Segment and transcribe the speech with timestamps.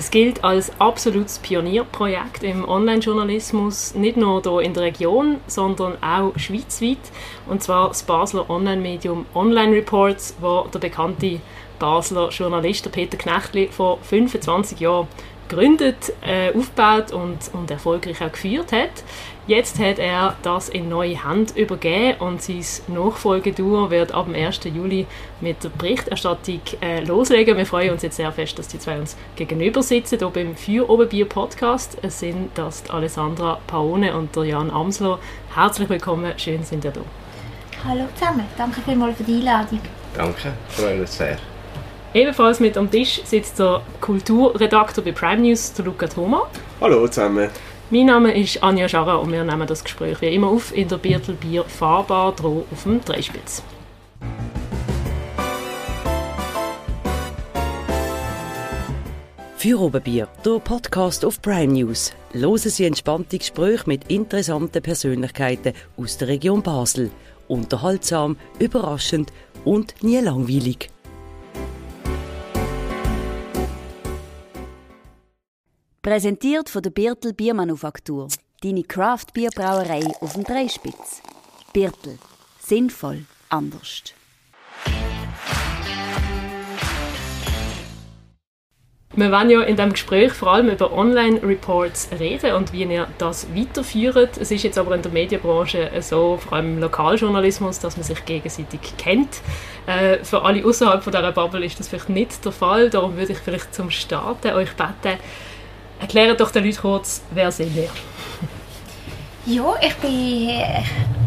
[0.00, 6.32] Es gilt als absolutes Pionierprojekt im Online-Journalismus, nicht nur hier in der Region, sondern auch
[6.38, 6.96] schweizweit.
[7.46, 11.40] Und zwar das Basler Online-Medium Online Reports, wo der bekannte
[11.78, 15.06] Basler Journalist Peter Knechtli vor 25 Jahren
[15.50, 18.90] gegründet, äh, aufgebaut und, und erfolgreich auch geführt hat.
[19.46, 24.60] Jetzt hat er das in neue Hand übergeben und sein Nachfolgeduo wird ab dem 1.
[24.64, 25.06] Juli
[25.40, 27.56] mit der Berichterstattung äh, loslegen.
[27.56, 30.88] Wir freuen uns jetzt sehr fest, dass die zwei uns gegenüber sitzen, hier beim Für
[30.88, 31.98] Oberbier Podcast.
[32.02, 35.18] Es sind das Alessandra Paone und der Jan Amsler.
[35.52, 37.00] Herzlich willkommen, schön sind ihr da.
[37.84, 39.80] Hallo zusammen, danke vielmals für die Einladung.
[40.14, 41.38] Danke, freuen uns sehr.
[42.12, 46.48] Ebenfalls mit am Tisch sitzt der Kulturredakteur bei Prime News, der Luca Thoma.
[46.80, 47.48] Hallo zusammen.
[47.90, 50.96] Mein Name ist Anja Scharrer und wir nehmen das Gespräch wie immer auf in der
[50.96, 53.62] Biertelbier Fahrbar droh auf dem Dreispitz.
[59.56, 62.12] Für Oberbier, der Podcast auf Prime News.
[62.32, 67.12] Hören Sie entspannte Gespräche mit interessanten Persönlichkeiten aus der Region Basel.
[67.46, 69.32] Unterhaltsam, überraschend
[69.64, 70.90] und nie langweilig.
[76.02, 78.28] Präsentiert von der Birtel Biermanufaktur.
[78.62, 81.20] Deine Craft-Bierbrauerei auf dem Dreispitz.
[81.74, 82.18] Birtel.
[82.58, 83.26] Sinnvoll.
[83.50, 84.14] Anders.
[89.12, 93.54] Wir wollen ja in diesem Gespräch vor allem über Online-Reports reden und wie ihr das
[93.54, 94.38] weiterführt.
[94.38, 98.24] Es ist jetzt aber in der Medienbranche so, vor allem im Lokaljournalismus, dass man sich
[98.24, 99.42] gegenseitig kennt.
[99.86, 102.88] Äh, für alle außerhalb dieser Bubble ist das vielleicht nicht der Fall.
[102.88, 105.18] Darum würde ich vielleicht zum Starten euch bitten,
[106.00, 107.90] Erklärt doch den Leuten kurz, wer sind ihr?
[109.46, 110.50] Ja, ich bin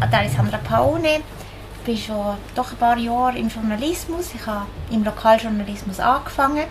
[0.00, 1.20] Alessandra Paone.
[1.78, 4.34] Ich bin schon doch ein paar Jahre im Journalismus.
[4.34, 6.64] Ich habe im Lokaljournalismus angefangen.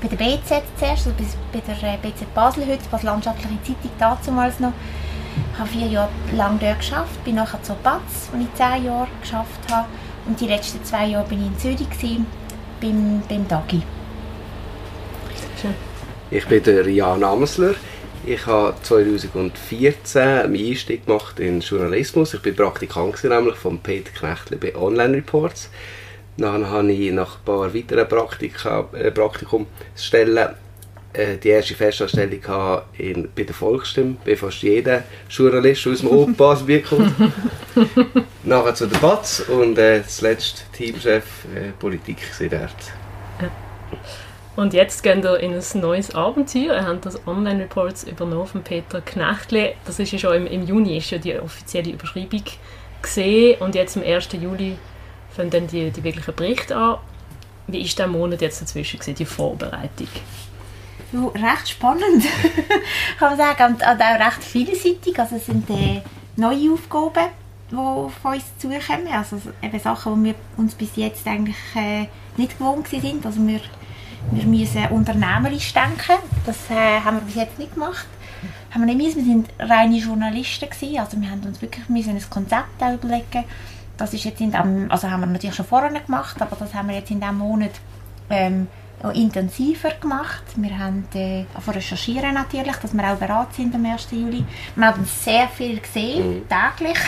[0.00, 1.12] Bei der BZ zuerst, also
[1.52, 4.72] bei der äh, BZ Basel heute, die Landschaftliche Zeitung damals noch.
[5.52, 9.08] Ich habe vier Jahre lang dort geschafft, bin nachher zur BATS, wo ich zehn Jahre
[9.20, 9.86] geschafft habe.
[10.26, 12.26] Und die letzten zwei Jahre bin ich in Zürich gewesen,
[12.80, 13.82] beim, beim Dagi.
[15.60, 15.91] Schön.
[16.34, 17.74] Ich bin der Jan Amsler.
[18.24, 22.32] Ich habe 2014 einen Einstieg gemacht in Journalismus.
[22.32, 25.68] Ich bin Praktikant nämlich von Peter Knechtli bei Online Reports.
[26.38, 30.54] Dann habe ich nach ein paar weiteren Praktika, äh, Praktikumsstellen
[31.12, 36.86] äh, die erste Festanstellung in, bei der Volksstimme, bei fast jeder Journalist aus dem Oberbaselbiet
[36.86, 37.12] kommt.
[38.44, 42.16] Nachher zu der BATS und äh, zuletzt Teamchef äh, Politik
[42.50, 42.72] dort.
[44.54, 46.74] Und jetzt gehen wir in ein neues Abenteuer.
[46.74, 49.74] Ihr habt das Online-Reports übernommen von Peter Knechtli.
[49.86, 52.42] Das ist ja schon im, im Juni ist ja die offizielle Überschreibung
[53.00, 54.28] gesehen und jetzt am 1.
[54.32, 54.76] Juli
[55.30, 56.98] fangen dann die, die wirklichen Berichte an.
[57.66, 60.08] Wie ist der Monat jetzt dazwischen gewesen, die Vorbereitung?
[61.12, 62.24] Ja, recht spannend,
[63.18, 65.18] kann man sagen, und, und auch recht vielseitig.
[65.18, 66.02] Also es sind äh,
[66.36, 67.30] neue Aufgaben,
[67.70, 69.08] die auf uns zukommen.
[69.12, 73.24] Also eben Sachen, die wir uns bis jetzt eigentlich äh, nicht gewohnt sind.
[73.24, 73.60] Also wir
[74.30, 76.22] wir müssen unternehmerisch denken.
[76.46, 78.06] Das äh, haben wir bis jetzt nicht gemacht.
[78.70, 79.26] Haben wir nicht müssen.
[79.26, 80.98] Wir sind reine Journalisten gewesen.
[80.98, 83.44] Also wir haben uns wirklich müssen ein Konzept überlegen.
[83.96, 86.88] Das ist jetzt in dem, also haben wir natürlich schon vorher gemacht, aber das haben
[86.88, 87.72] wir jetzt in diesem Monat
[88.30, 88.68] ähm,
[89.10, 90.44] intensiver gemacht.
[90.56, 94.08] Wir haben äh, recherchieren natürlich, dass wir auch bereit sind am 1.
[94.12, 94.44] Juli.
[94.76, 96.42] Wir haben sehr viel gesehen, mhm.
[96.48, 96.98] täglich.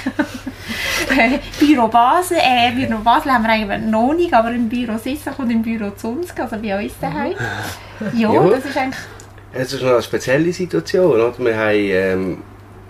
[1.61, 5.51] Büro Basel, äh, Büro Basel haben wir eigentlich noch nicht, aber im Büro Sissach und
[5.51, 7.33] im Büro Zunsk, also bei uns daheim.
[7.33, 7.35] Mhm.
[8.19, 9.05] Ja, ja, das ist eigentlich...
[9.53, 11.33] Es ist eine spezielle Situation, oder?
[11.39, 12.39] Wir haben ähm,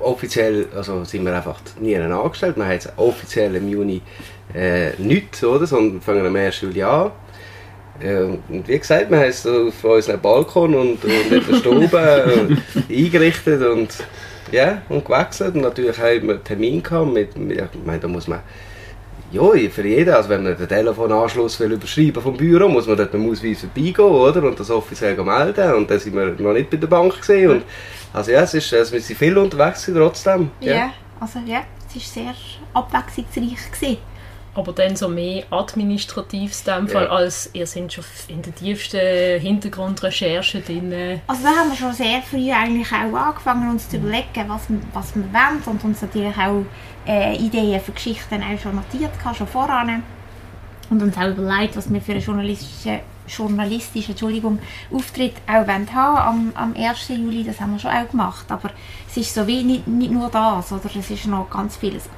[0.01, 4.01] offiziell, also sind wir einfach nie angestellt, wir haben jetzt offiziell im Juni
[4.55, 5.67] äh, nichts, oder?
[5.67, 6.63] sondern fangen am 1.
[6.63, 7.11] Juli an
[8.03, 12.59] ja, und wie gesagt, wir haben es auf unserem Balkon und, und in der Stube
[12.89, 13.95] eingerichtet und,
[14.51, 15.55] ja, und gewechselt.
[15.55, 18.41] Und natürlich haben wir einen Termin gehabt mit, mit ich meine, da muss man
[19.31, 23.13] ja, für jeden, also wenn man den Telefonanschluss will überschreiben vom Büro, muss man dort
[23.13, 24.43] mit dem Ausweis vorbeigehen, oder?
[24.45, 25.75] Und das offiziell melden.
[25.75, 27.51] Und dann sind wir noch nicht bei der Bank gesehen.
[27.51, 27.63] Und,
[28.13, 30.51] also ja, es ist, es sind viel unterwegs trotzdem.
[30.61, 32.35] Ja, ja also ja, es war sehr
[32.75, 33.99] abwechslungsreich gewesen
[34.55, 37.11] aber dann so mehr administratives in Fall, ja.
[37.11, 41.21] als ihr seid schon in der tiefsten Hintergrundrecherche drin.
[41.27, 44.63] Also da haben wir schon sehr früh eigentlich auch angefangen, uns zu überlegen, was,
[44.93, 46.65] was wir wollen und uns natürlich auch
[47.07, 50.03] äh, Ideen für Geschichten auch schon notiert, schon voran.
[50.91, 54.59] Und uns auch überlegt, was wir für einen journalistischen, journalistischen Entschuldigung,
[54.93, 57.09] Auftritt auch haben am, am 1.
[57.09, 57.43] Juli.
[57.43, 58.45] Das haben wir schon auch gemacht.
[58.51, 58.71] Aber
[59.09, 62.09] es ist so wie nicht, nicht nur das, oder es ist noch ganz vieles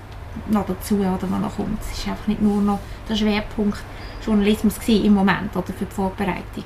[0.50, 1.80] noch dazu, oder, was noch kommt.
[1.80, 2.78] Es ist einfach nicht nur noch
[3.08, 3.78] der Schwerpunkt
[4.24, 6.64] Journalismus im Moment oder für die Vorbereitung.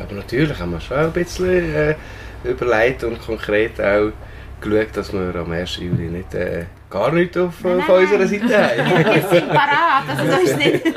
[0.00, 1.94] Aber natürlich haben wir schon ein bisschen äh,
[2.44, 4.10] überlegt und konkret auch
[4.60, 5.76] geschaut, dass wir am 1.
[5.76, 8.26] Juli nicht äh, gar nichts auf, Nein, auf unserer.
[8.26, 9.04] Seite haben.
[9.14, 10.84] Wir sind parat, also das ist nicht...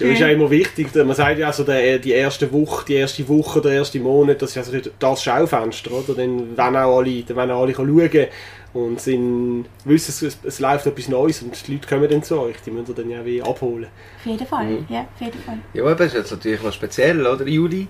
[0.00, 3.28] Ja, ist ja immer wichtig, man sagt ja also der, die erste Woche, die erste
[3.28, 6.14] Woche, der erste Monat, das ist also das Schaufenster, oder?
[6.14, 8.26] Dann wollen auch alle, dann wollen auch alle schauen
[8.74, 12.56] und sind, wissen, es, es läuft etwas Neues und die Leute kommen dann zu euch,
[12.64, 13.88] die müssen ihr dann ja wie abholen.
[14.18, 14.86] Auf jeden Fall, Mhm.
[14.88, 15.58] ja, auf jeden Fall.
[15.74, 17.46] Ja, aber das ist jetzt natürlich noch speziell, oder?
[17.46, 17.86] Juli.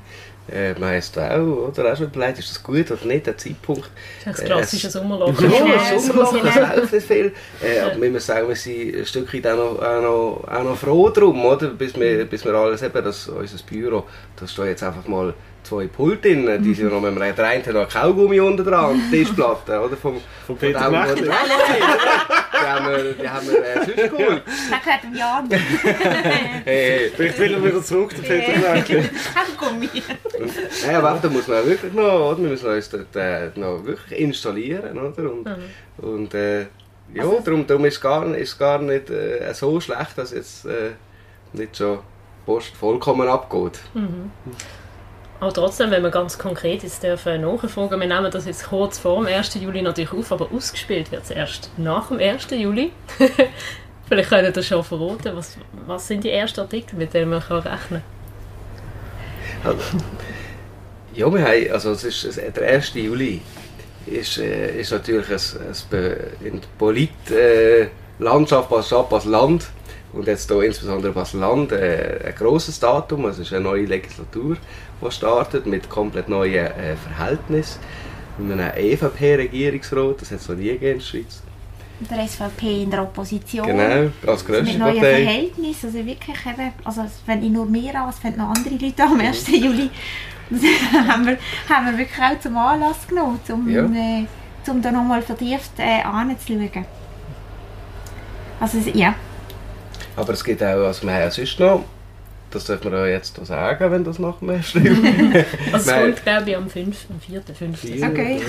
[0.51, 1.93] Äh, man heisst auch, oder?
[1.93, 3.89] Auch schon überlegt, ist das gut oder nicht, der Zeitpunkt.
[4.25, 5.41] Das ist das Äh, klassische es- Sommerloch.
[5.41, 5.49] Ja,
[5.95, 7.33] das Sommerloch, das läuft nicht viel.
[7.63, 10.77] Äh, aber wir müssen sagen, wir sind ein Stückchen auch noch, auch noch, auch noch
[10.77, 11.69] froh drum, oder?
[11.69, 14.03] Bis wir, bis wir alles eben, dass unser Büro,
[14.35, 15.33] da steht jetzt einfach mal
[15.63, 19.01] zwei Pulte drin, die sind noch mit dem der eine hat noch Kaugummi unten dran,
[19.11, 19.97] die Tischplatte, oder?
[19.97, 21.31] Vom, Von Peter von dem, die
[22.69, 24.43] haben wir, die haben wir äh, sonst geholt.
[24.71, 25.49] Das gehört dem Jan.
[26.65, 29.11] Hey, Vielleicht will er wieder zurück, der Peter Knecht.
[29.59, 29.89] Kaugummi.
[30.87, 32.43] Nein, aber da muss man wirklich noch, oder?
[32.43, 35.31] Wir müssen uns dort äh, noch wirklich installieren, oder?
[35.31, 35.49] Und,
[35.99, 36.67] und äh,
[37.15, 40.93] ja, darum, darum ist es gar, ist gar nicht äh, so schlecht, dass jetzt äh,
[41.53, 43.81] nicht schon die Post vollkommen abgeht.
[45.43, 49.17] Aber trotzdem, wenn wir ganz konkret jetzt dürfen nachfragen, wir nehmen das jetzt kurz vor
[49.17, 49.57] dem 1.
[49.57, 52.47] Juli natürlich auf, aber ausgespielt wird es erst nach dem 1.
[52.53, 52.93] Juli.
[54.09, 57.59] Vielleicht könnt ihr schon verraten, was, was sind die ersten Artikel, mit denen man kann
[57.59, 58.03] rechnen
[59.65, 59.81] Also,
[61.13, 62.95] ja, wir haben, also es ist, der 1.
[62.95, 63.41] Juli
[64.07, 65.41] ist, äh, ist natürlich ein,
[65.91, 69.67] ein in der Polit-Landschaft Basel-Stadt, Basel-Land
[70.13, 74.57] und jetzt hier insbesondere Basel-Land äh, ein grosses Datum, es ist eine neue Legislatur,
[75.05, 77.81] die startet mit komplett neuen äh, Verhältnissen.
[78.39, 81.43] Mit einem EVP-Regierungsrat, das hat es noch nie gegeben in der Schweiz.
[82.11, 83.67] Der SVP in der Opposition.
[83.67, 85.23] Genau, als grösste Mit neuen Partei.
[85.25, 89.21] Verhältnissen, also wirklich eben, also wenn ich nur mehr an, es noch andere Leute am
[89.21, 89.49] 1.
[89.49, 89.91] Juli,
[90.51, 90.61] das
[91.09, 91.39] haben wir,
[91.69, 93.85] haben wir wirklich auch zum Anlass genommen, um, Ja.
[93.85, 94.25] äh,
[94.69, 96.85] um da nochmal vertieft äh, anzuschauen.
[98.61, 99.15] Also es- ja,
[100.17, 101.85] Aber es gibt auch, also wir haben ja sonst noch,
[102.51, 104.75] das dürfen wir ja jetzt auch sagen, wenn das nach dem 1.
[104.75, 107.81] Juli Also es kommt, glaube ich, am 5., am 4., 5.
[107.81, 108.07] Vier.
[108.07, 108.41] Okay.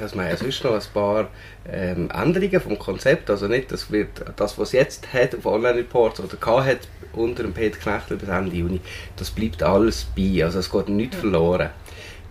[0.00, 1.28] Also wir haben sonst noch ein paar
[1.70, 3.30] ähm, Änderungen vom Konzept.
[3.30, 6.78] Also nicht, das wird das, was es jetzt hat auf Online-Reports oder gehabt hat
[7.12, 8.80] unter dem Peter Knechtler bis Ende Juni,
[9.16, 10.42] das bleibt alles bei.
[10.42, 11.70] Also es geht nichts verloren.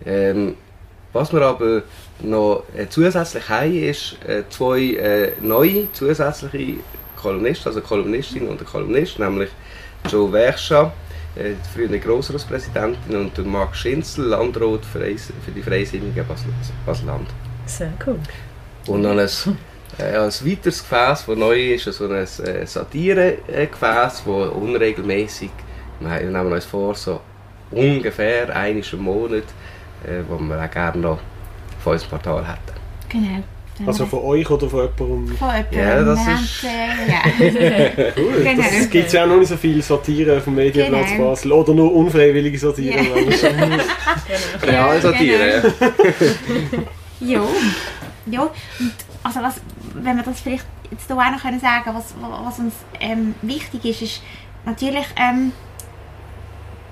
[0.04, 0.56] Ähm,
[1.12, 1.82] was wir aber
[2.20, 6.80] noch äh, zusätzlich haben, ist äh, zwei äh, neue zusätzliche
[7.22, 9.50] Kolumnisten, also Kolumnistin und ein Kolumnist, nämlich
[10.10, 10.92] Joe Werscha,
[11.36, 16.52] äh, die frühere Grossratspräsidentin, und der Marc Schinzel, Landrat für, die Freisinnigen Basel-
[16.84, 17.28] Basel-Land.
[17.66, 18.18] Sehr cool.
[18.86, 19.28] Und dann ein,
[19.98, 25.50] äh, ein weiteres Gefäß, das neu ist, so ein äh, Satire-Gefäß, das unregelmäßig,
[26.00, 27.20] wir nehmen uns vor, so
[27.70, 29.44] ungefähr einmal im Monat,
[30.04, 31.20] äh, wo wir auch gerne noch
[31.82, 32.78] von unserem Portal hätten.
[33.08, 33.42] genau.
[33.78, 35.36] Dann Also von euch oder von jemandem?
[35.36, 35.78] von jemandem.
[35.78, 38.12] Ja, das ist- ja.
[38.16, 38.62] Cool, Genau.
[38.62, 41.30] das gibt ja auch noch nicht so viel Satire auf dem Medienplatz Genau.
[41.30, 41.52] Basel.
[41.52, 43.02] Oder nur unfreiwillige Satire.
[43.02, 43.12] Ja.
[44.62, 45.62] Realsatire,
[47.20, 47.38] ja.
[47.40, 47.42] Ja,
[48.26, 48.42] ja.
[48.42, 48.92] Und
[49.22, 49.60] also was,
[49.94, 52.14] wenn wir das vielleicht jetzt hier auch noch können sagen was,
[52.44, 54.22] was uns ähm, wichtig ist, ist
[54.66, 55.52] natürlich ähm,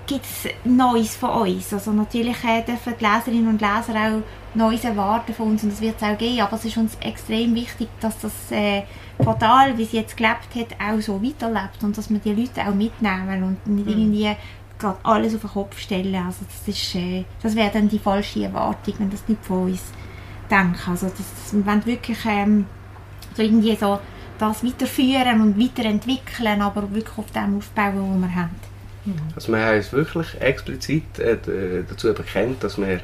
[0.07, 1.73] gibt es Neues von uns.
[1.73, 4.23] Also natürlich äh, dürfen die Leserinnen und Leser auch
[4.55, 7.55] Neues erwarten von uns und das wird es auch geben, aber es ist uns extrem
[7.55, 8.83] wichtig, dass das äh,
[9.19, 12.75] Portal, wie es jetzt gelebt hat, auch so weiterlebt und dass wir die Leute auch
[12.75, 14.35] mitnehmen und nicht irgendwie
[14.79, 16.15] gerade alles auf den Kopf stellen.
[16.15, 19.83] Also das ist, äh, das wäre dann die falsche Erwartung, wenn das nicht von uns
[20.51, 20.91] denken.
[20.91, 22.67] Also das, das, wir wollen wirklich ähm,
[23.37, 24.01] so irgendwie so
[24.39, 28.51] das weiterführen und weiterentwickeln, aber wirklich auf dem aufbauen, was wir haben.
[29.37, 33.01] Also wir haben uns wirklich explizit äh, d- dazu bekennt, dass wir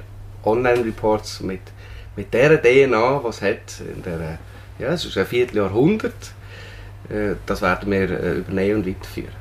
[0.46, 1.60] Online-Reports mit,
[2.16, 4.38] mit der DNA, was hat, in der,
[4.78, 6.32] ja, es ist ein Vierteljahrhundert,
[7.08, 9.34] äh, das werden wir äh, übernehmen und weiterführen.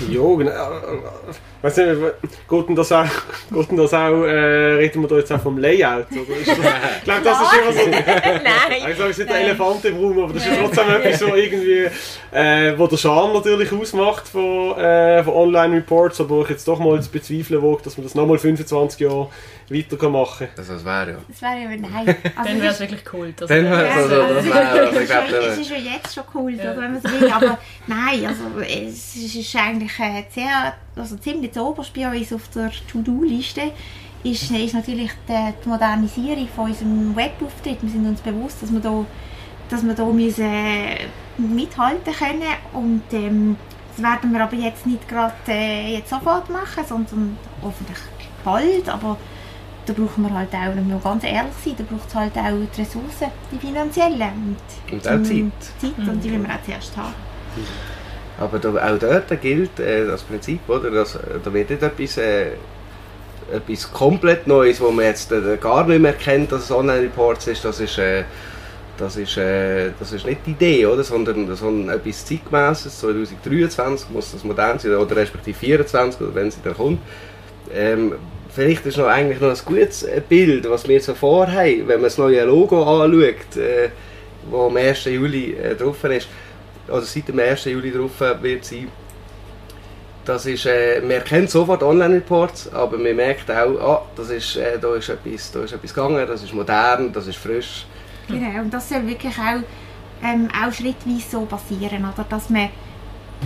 [0.00, 0.52] Ja, genau.
[1.60, 2.14] Weißt du,
[2.48, 3.04] geht das auch,
[3.50, 6.06] geht das auch äh, reden wir da jetzt auch vom Layout?
[6.10, 6.44] Oder ich
[7.04, 7.90] glaube, das ist immer so.
[7.90, 8.90] Nein!
[8.90, 11.88] Ich sage, es ist der Elefant im Raum, aber das ist trotzdem etwas, so irgendwie,
[12.32, 17.00] äh, wo der Charme natürlich ausmacht von, äh, von Online-Reports, aber ich jetzt doch mal
[17.00, 19.28] zu bezweifeln wage, dass man das nochmal 25 Jahre
[19.72, 21.16] weiter kann machen Also das wäre ja.
[21.28, 22.16] Das wäre ja nein.
[22.36, 23.32] Also Dann es wäre es wirklich cool.
[23.36, 25.76] dass Dann wär's also, Ja, das es wäre, also ist ich glaube, es ist ja
[25.76, 26.76] jetzt schon cool, Ja.
[26.76, 31.92] wenn man so will, aber nein, also es ist eigentlich äh, sehr, also ziemlich oberst
[31.94, 33.72] bei uns auf der To-Do-Liste
[34.24, 37.78] ist, ist natürlich die, die Modernisierung von unserem Webauftritt.
[37.82, 39.04] Wir sind uns bewusst, dass wir da
[39.68, 40.46] dass wir da müssen
[41.38, 42.42] mithalten können
[42.74, 43.56] und ähm,
[43.96, 47.96] das werden wir aber jetzt nicht gerade äh, jetzt sofort machen, sondern hoffentlich
[48.44, 49.16] bald, aber
[49.86, 52.52] da brauchen wir halt auch, wenn wir ganz ehrlich sind, da braucht es halt auch
[52.76, 54.56] die Ressourcen, die finanziellen
[54.90, 55.52] und, und auch Zeit.
[55.80, 56.08] Zeit mhm.
[56.08, 57.14] und die wollen wir auch zuerst haben.
[58.38, 60.90] Aber da, auch dort gilt äh, das Prinzip, oder?
[60.90, 62.52] Dass, da wird nicht etwas, äh,
[63.52, 67.64] etwas komplett Neues, wo man jetzt äh, gar nicht mehr kennt, dass es Online-Reports ist,
[67.64, 68.24] das ist, äh,
[68.96, 71.04] das ist, äh, das ist nicht die Idee, oder?
[71.04, 76.62] Sondern, sondern etwas zeitgemäßes, 2023 muss das modern sein, oder respektive 2024, oder wenn es
[76.62, 77.00] dann kommt.
[77.72, 78.14] Ähm,
[78.54, 82.18] vielleicht ist noch eigentlich noch ein gutes Bild, was wir so vorhaben, wenn man das
[82.18, 83.90] neue Logo anschaut, äh,
[84.50, 85.04] das am 1.
[85.04, 86.28] Juli äh, drauf ist
[86.88, 87.64] also seit dem 1.
[87.66, 88.88] Juli drauf wird sein.
[90.24, 94.78] Das ist, äh, man erkennt sofort Online-Reports, aber man merkt auch, ah, das ist, äh,
[94.78, 97.86] da, ist etwas, da ist etwas gegangen, das ist modern, das ist frisch.
[98.28, 99.62] Genau, und das soll wirklich auch,
[100.22, 102.24] ähm, auch schrittweise so passieren, oder?
[102.28, 102.68] Dass, man,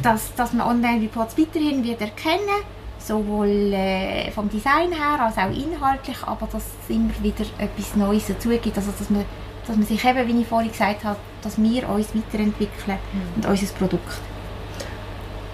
[0.03, 2.63] dass, dass man Online-Reports weiterhin wird erkennen
[3.07, 8.27] sowohl äh, vom Design her als auch inhaltlich, aber dass es immer wieder etwas Neues
[8.27, 9.25] dazu gibt, also dass man
[9.67, 13.37] dass man sich eben, wie ich vorhin gesagt habe, dass wir uns weiterentwickeln mhm.
[13.37, 14.21] und unser Produkt.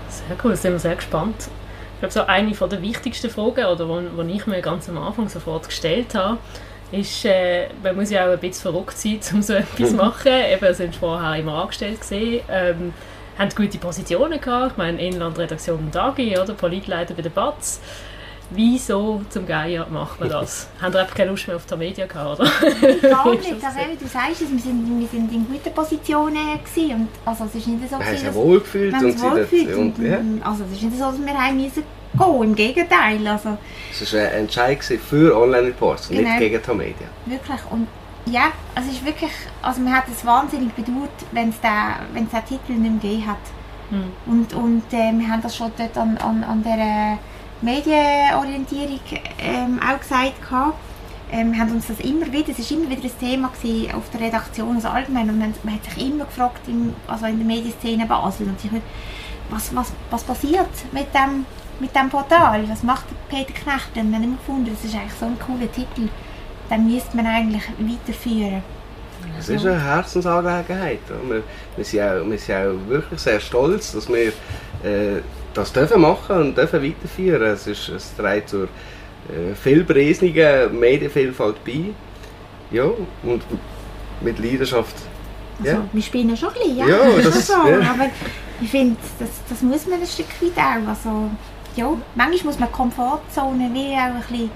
[0.08, 1.48] Sehr cool, sind wir sehr gespannt.
[1.94, 5.68] Ich glaube, so eine der wichtigsten Fragen, oder die ich mir ganz am Anfang sofort
[5.68, 6.38] gestellt habe,
[6.90, 10.32] ist, äh, man muss ja auch ein bisschen verrückt sein, um so etwas zu machen.
[10.52, 12.42] Eben, sind vorher immer angestellt gesehen.
[12.50, 12.92] Ähm,
[13.38, 14.72] haben gute Positionen gehabt.
[14.72, 16.54] Ich meine, Inlandredaktion und AGI, oder?
[16.54, 17.80] Politleiter bei der BATS
[18.54, 20.68] wieso zum Geier macht man das?
[20.80, 22.50] Haben ihr einfach keine Lust mehr auf die Media gehabt, oder?
[23.00, 23.52] Gar nicht.
[23.52, 27.54] Also, wie du sagst, wir sind, wir sind in guten Positionen gewesen und also es
[27.54, 30.18] ist nicht so, wir haben uns wohl gefühlt und, wohlgefühlt und, und, ja.
[30.44, 31.82] Also es ist nicht so, dass wir haben müssen
[32.14, 33.26] gehen, im Gegenteil.
[33.26, 33.58] Also,
[33.90, 36.22] es war ein Entscheid für Online-Reports, genau.
[36.22, 37.06] nicht gegen die Media.
[37.26, 37.86] Wirklich und
[38.26, 42.44] ja, also es ist wirklich, also man hat es wahnsinnig bedauert, wenn es den, den
[42.44, 43.38] Titel nicht mehr gegeben hat.
[43.90, 44.12] Hm.
[44.26, 47.18] Und, und äh, wir haben das schon dort an, an, an der
[47.60, 49.00] Medienorientierung
[49.38, 50.78] ähm, auch gesagt gehabt.
[51.30, 54.20] Ähm, wir haben uns das immer wieder, es war immer wieder ein Thema auf der
[54.20, 58.04] Redaktion, also allgemein, und man, man hat sich immer gefragt, im, also in der Medienszene
[58.04, 58.70] Basel, und sich,
[59.48, 61.46] was, was, was passiert mit dem,
[61.80, 63.96] mit dem Portal, was macht Peter Knecht?
[63.96, 66.08] Und wir haben immer gefunden, das ist eigentlich so ein cooler Titel,
[66.72, 68.62] den müsste man eigentlich weiterführen.
[69.38, 71.00] Es ist eine Herzensangelegenheit.
[71.28, 71.42] Wir,
[71.76, 75.20] wir, sind auch, wir sind auch wirklich sehr stolz, dass wir äh,
[75.54, 77.42] das dürfen machen und dürfen weiterführen.
[77.42, 81.90] Es, ist, es trägt zur äh, vielpreisnigen Medienvielfalt bei.
[82.70, 82.84] Ja,
[83.22, 83.42] und
[84.22, 84.94] mit Leidenschaft.
[85.58, 85.84] Also, ja.
[85.92, 86.88] Wir spielen schon ein bisschen, ja.
[86.88, 87.80] ja das, so, ja.
[87.90, 88.10] aber
[88.60, 90.88] ich finde, das, das muss man ein Stück weit auch.
[90.88, 91.30] Also,
[91.76, 94.50] ja, manchmal muss man Komfortzone wie auch ein bisschen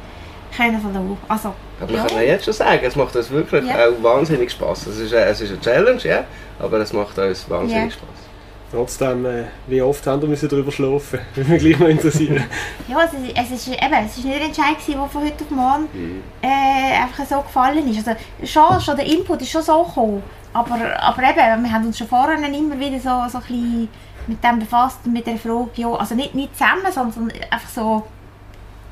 [0.56, 1.18] können.
[1.28, 1.98] Also, aber ja.
[2.00, 3.88] man kann jetzt schon sagen, es macht uns wirklich ja.
[3.88, 4.86] auch wahnsinnig Spaß.
[4.86, 6.24] Es ist, es ist eine Challenge, ja,
[6.58, 7.90] aber es macht uns wahnsinnig ja.
[7.90, 8.26] Spaß.
[8.72, 11.20] Trotzdem, äh, wie oft haben wir müssen darüber schlafen?
[11.34, 12.44] Würde mich gleich mal interessieren.
[12.88, 15.50] ja, es ist, es ist, eben, es ist nicht ein Entscheid, der von heute auf
[15.50, 16.22] morgen mhm.
[16.42, 18.06] äh, einfach so gefallen ist.
[18.06, 20.22] Also, schon, schon der Input ist schon so gekommen.
[20.52, 23.88] Aber, aber eben, wir haben uns schon vorher immer wieder so, so ein bisschen
[24.26, 28.02] mit dem befasst, mit der Frage, ja, also nicht, nicht zusammen, sondern einfach so,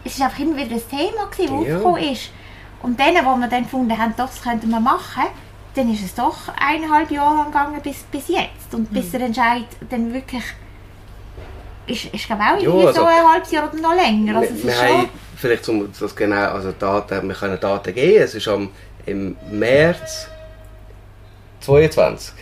[0.04, 1.52] es war einfach immer wieder ein Thema, das ja.
[1.52, 2.30] aufgekommen ist.
[2.84, 5.24] Und dann, wo wir dann gefunden haben, doch, das könnten wir machen,
[5.74, 8.74] dann ist es doch eineinhalb Jahre lang gegangen bis, bis jetzt.
[8.74, 9.12] Und bis mhm.
[9.12, 10.42] der Entscheid dann wirklich
[11.86, 14.36] ist, ist glaube auch irgendwie also, so ein halbes Jahr oder noch länger.
[14.36, 18.22] Also wir, wir haben vielleicht um das genau, also Daten, wir können Daten geben.
[18.22, 18.68] Es ist am
[19.06, 20.28] im März
[21.60, 22.34] 2022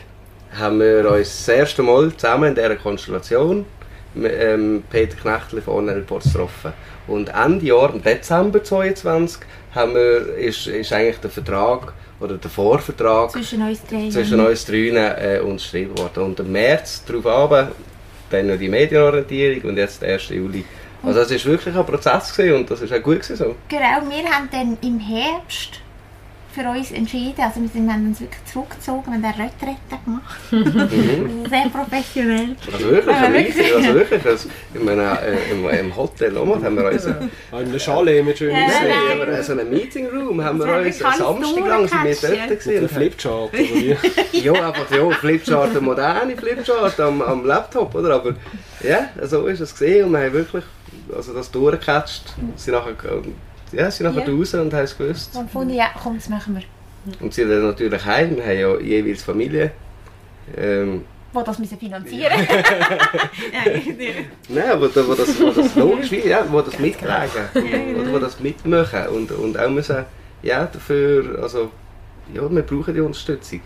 [0.59, 3.65] haben wir uns das erste Mal zusammen in dieser Konstellation
[4.17, 6.73] ähm, Peter Knechtli von Online Reports getroffen.
[7.07, 9.41] Und Ende Jahr, im Dezember 2022,
[9.75, 14.65] haben wir, ist, ist eigentlich der Vertrag oder der Vorvertrag zwischen uns drei, zwischen uns
[14.65, 16.23] drei äh, unterschrieben worden.
[16.25, 17.73] Und im März darauf ab,
[18.31, 20.29] dann noch die Medienorientierung und jetzt der 1.
[20.31, 20.65] Juli.
[21.03, 23.25] Also es war wirklich ein Prozess und das war auch gut.
[23.25, 23.57] So.
[23.69, 25.81] Genau, wir haben dann im Herbst
[26.53, 27.41] für uns entschieden.
[27.41, 30.41] Also wir, sind, wir haben uns wirklich zurückgezogen, wir haben eine Retrette gemacht.
[30.93, 31.47] Mhm.
[31.49, 32.57] Sehr professionell.
[32.73, 33.75] Also wirklich, also wirklich.
[33.75, 37.07] Also wirklich also in einem, äh, im, im Hotel Omar haben wir uns...
[37.07, 37.13] Äh,
[37.53, 41.89] in Chalet mit schönen ja, ja, so einem Meeting Room haben wir uns Samstag lang
[41.89, 42.85] sind wir dort gesehen.
[42.85, 43.97] Ein Flipchart, oder wie?
[44.33, 48.15] ja, einfach ja, Flipchart, eine moderne Flipchart am, am Laptop, oder?
[48.15, 48.35] Aber
[48.83, 50.65] ja, so ist es gesehen und wir haben wirklich
[51.15, 52.35] also das durchgecatcht.
[52.57, 52.95] sind nachher
[53.73, 54.35] ja, sie sind nachher ja.
[54.35, 55.37] raus und haben es gewusst.
[55.37, 56.63] Und gefunden, ja, komm, das machen wir.
[57.21, 59.73] Und sie sind dann natürlich heim, wir haben ja jeweils Familie.
[60.57, 62.47] Ähm, wo das müssen finanzieren
[64.49, 68.01] Nein, wo, wo, das, wo das logisch ist, ja, wo das mittragen genau.
[68.01, 70.05] oder wo das mitmachen und, und auch müssen,
[70.43, 71.71] ja, dafür, also,
[72.35, 73.63] ja, wir brauchen die Unterstützung.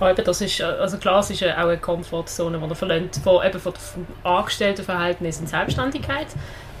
[0.00, 3.44] Aber das ist, äh, also klar, es ist auch eine Komfortzone, die er verlangt, von,
[3.44, 6.28] eben von dem Angestelltenverhältnis in Selbstständigkeit.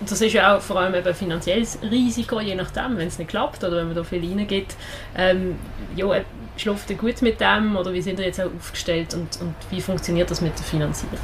[0.00, 3.64] Das ist ja auch vor allem ein finanzielles Risiko, je nachdem, wenn es nicht klappt
[3.64, 4.76] oder wenn man da viel reingibt.
[5.16, 5.56] Ähm,
[5.96, 6.24] ja, äh,
[6.56, 9.80] schläft ihr gut mit dem oder wie sind ihr jetzt auch aufgestellt und, und wie
[9.80, 11.18] funktioniert das mit der Finanzierung?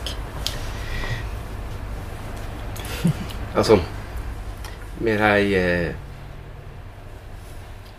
[3.54, 3.78] Also,
[4.98, 5.52] wir haben...
[5.52, 5.90] Äh,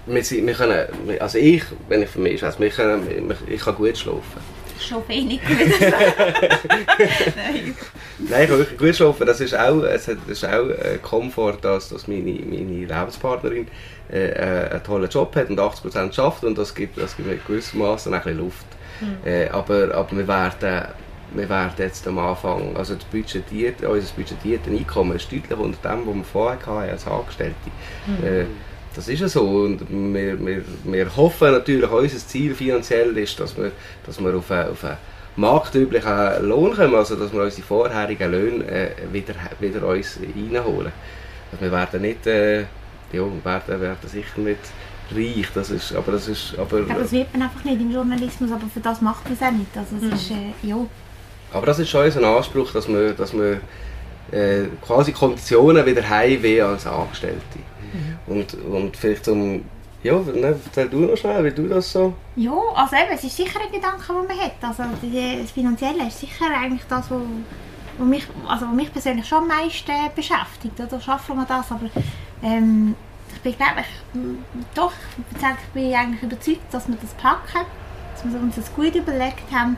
[0.08, 0.86] wir, sind, wir können,
[1.20, 4.54] also ich, wenn ich weiß, wir können, ich kann gut schlafen.
[4.79, 5.58] Schlafe eh nicht gut.
[5.79, 7.75] Nein.
[8.17, 9.27] Nein, ich gut schlafen.
[9.27, 13.67] Das ist auch, es hat, das ist auch ein Komfort, dass, dass meine, meine Lebenspartnerin
[14.12, 18.13] äh, äh einen tollen Job hat und 80% schafft und das gibt, das gibt gewissermaßen
[18.13, 18.65] ein bisschen Luft.
[19.01, 19.29] Mhm.
[19.29, 20.88] Äh, aber, aber wir werden
[21.34, 26.08] wir werden jetzt am Anfang, also das budgetiert, unser budgetiertes Einkommen ist deutlich unter dem,
[26.08, 27.55] was wir vorher hatten als Angestellte.
[28.05, 28.24] Mhm.
[28.24, 28.46] Äh,
[28.95, 33.57] das ist ja so und wir, wir, wir hoffen natürlich, unser Ziel finanziell ist, dass
[33.57, 33.71] wir,
[34.05, 34.97] dass wir auf einen, auf einen
[35.35, 40.91] marktüblichen Lohn kommen, also dass wir unsere vorherigen Löhne äh, wieder, wieder uns reinholen.
[41.51, 42.61] Also wir werden nicht, äh,
[43.11, 44.59] ja, werden, werden sicher nicht
[45.13, 46.57] reich, das ist, aber das ist...
[46.57, 49.41] Aber, aber das wird man einfach nicht im Journalismus, aber für das macht man es
[49.41, 50.13] auch nicht, also es mhm.
[50.13, 50.77] ist, äh, ja.
[51.51, 53.59] Aber das ist schon unser Anspruch, dass wir, dass wir
[54.31, 57.59] äh, quasi Konditionen wieder haben wie als Angestellte.
[57.95, 58.33] Mhm.
[58.33, 59.63] Und, und vielleicht zum
[60.05, 62.13] ja, ne, erzähl du noch schnell, wie du das so...
[62.35, 64.53] Ja, also eben, es ist sicher ein Gedanke, den man hat.
[64.61, 67.21] Also das Finanzielle ist sicher eigentlich das, was
[68.05, 70.79] mich, also, mich persönlich schon am meisten beschäftigt.
[70.79, 71.89] Oder schaffen wir das, aber
[72.43, 72.93] ähm,
[73.33, 74.93] ich bin, glaube ich, doch,
[75.31, 77.65] ich bin eigentlich überzeugt, dass wir das packen,
[78.13, 79.75] dass wir uns das gut überlegt haben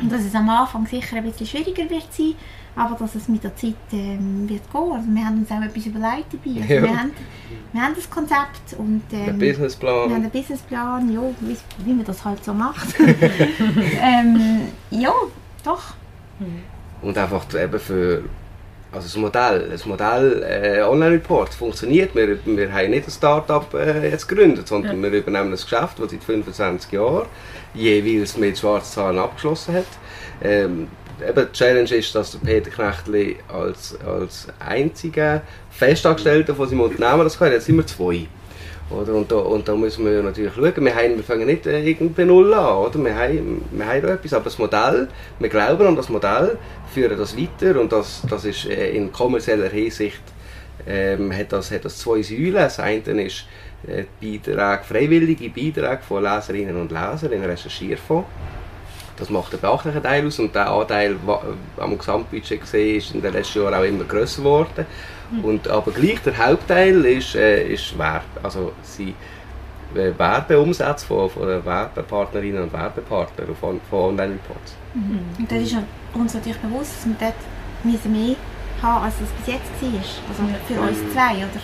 [0.00, 2.34] und dass es am Anfang sicher ein bisschen schwieriger wird sein,
[2.76, 4.92] aber dass es mit der Zeit ähm, wird gehen.
[4.92, 6.60] Also wir haben uns auch etwas überlegt dabei.
[6.60, 6.82] Also ja.
[6.82, 7.10] wir, haben,
[7.72, 10.08] wir haben das Konzept und ähm, einen Businessplan.
[10.08, 12.94] Wir haben einen Businessplan, ja, wie, wie man das halt so macht.
[13.00, 15.12] ähm, ja,
[15.62, 15.94] doch.
[17.00, 18.24] Und einfach eben für
[18.94, 22.14] also das Modell, das Modell äh, Online-Report funktioniert.
[22.14, 25.10] Wir, wir haben nicht ein Start-up äh, jetzt gegründet, sondern ja.
[25.10, 27.26] wir übernehmen ein Geschäft, das seit 25 Jahren
[27.74, 29.86] jeweils mit schwarzen Zahlen abgeschlossen hat.
[30.42, 30.88] Ähm,
[31.28, 37.24] eben die Challenge ist, dass der Peter Knechtli als, als einziger Festangestellter von seinem Unternehmen
[37.24, 37.50] das kann.
[37.50, 38.28] Jetzt sind wir zwei.
[38.90, 39.14] Oder?
[39.14, 40.84] Und, da, und da müssen wir natürlich schauen.
[40.84, 42.76] Wir, haben, wir fangen nicht äh, irgendwie null an.
[42.76, 43.02] Oder?
[43.02, 46.58] Wir, haben, wir haben da etwas, aber das Modell, wir glauben an das Modell,
[46.94, 50.22] führen das weiter und das, das ist äh, in kommerzieller Hinsicht
[50.86, 52.54] ähm, hat, das, hat das zwei Säulen.
[52.54, 53.46] Das eine ist
[53.86, 58.28] äh, Beiträge, freiwillige Beiträge von Leserinnen und Lesern in Recherchierfonds.
[59.16, 61.16] Das macht einen beachtlichen Teil aus und der Anteil
[61.76, 64.86] am Gesamtbudget gesehen ist in den letzten Jahren auch immer grösser geworden.
[65.30, 65.44] Mhm.
[65.44, 69.14] Und, aber gleich der Hauptteil ist, äh, ist Werbe, also sie,
[69.94, 74.83] äh, Werbeumsätze von, von Werbepartnerinnen und Werbepartnern von, von Online-Reports.
[74.94, 75.20] Mhm.
[75.38, 75.76] Und das ist
[76.14, 78.36] uns natürlich bewusst, dass wir dort mehr
[78.82, 80.00] haben, als es bis jetzt war.
[80.28, 81.60] Also für uns zwei, oder?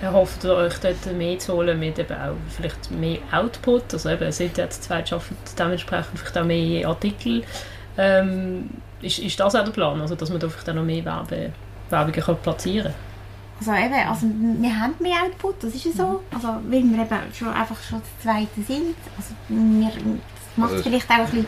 [0.00, 4.30] erhofft ihr euch dort mehr zu holen mit eben auch vielleicht mehr Output, also eben,
[4.30, 7.42] seid ihr jetzt zwei schafft dementsprechend vielleicht auch mehr Artikel.
[7.96, 8.70] Ähm,
[9.02, 11.52] ist, ist das auch der Plan, also dass man da vielleicht auch noch mehr Werbe,
[11.90, 12.94] Werbungen kann platzieren
[13.58, 14.26] also eben, also
[14.60, 16.18] wir haben mehr Output, das ist ja so, mhm.
[16.32, 20.76] also weil wir eben schon einfach schon das Zweite sind, also wir, das macht es
[20.76, 21.46] also vielleicht auch ein bisschen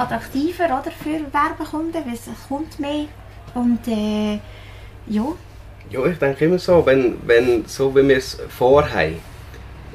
[0.00, 3.06] attraktiver oder, für Werbekunden, weil es kommt mehr.
[3.54, 4.40] Und äh,
[5.06, 5.24] ja,
[5.90, 9.16] ja, ich denke immer so, wenn, wenn so wie wir es vorhaben,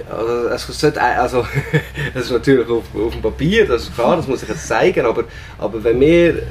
[0.10, 1.48] also, es sollte, also
[2.14, 5.06] das ist natürlich auf, auf dem Papier, das ist klar, das muss ich jetzt zeigen,
[5.06, 5.24] aber,
[5.58, 6.44] aber wenn wir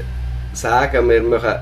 [0.55, 1.57] sagen, wir machen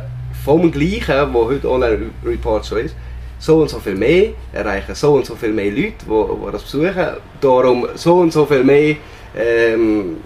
[0.45, 2.95] vom Gleichen, was heute Online-Report schon ist,
[3.41, 7.07] so und so viel mehr, erreichen so und so viel mehr Leute, die, das besuchen,
[7.41, 8.95] darum so und so viel mehr
[9.37, 10.19] ähm,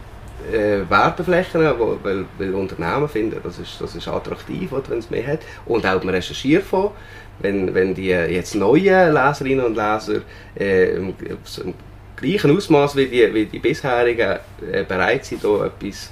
[0.52, 5.40] äh, Werbeflächen, weil, weil Unternehmen finden, das ist, das ist attraktiv, wenn es mehr hat.
[5.64, 6.90] Und auch man recherchiert von
[7.38, 10.22] wenn, wenn die jetzt neuen Leserinnen und Leser
[10.58, 11.74] äh, im, im,
[12.16, 14.38] gleichen Ausmaß wie die, wie die bisherigen
[14.72, 16.10] äh, bereit sind, hier etwas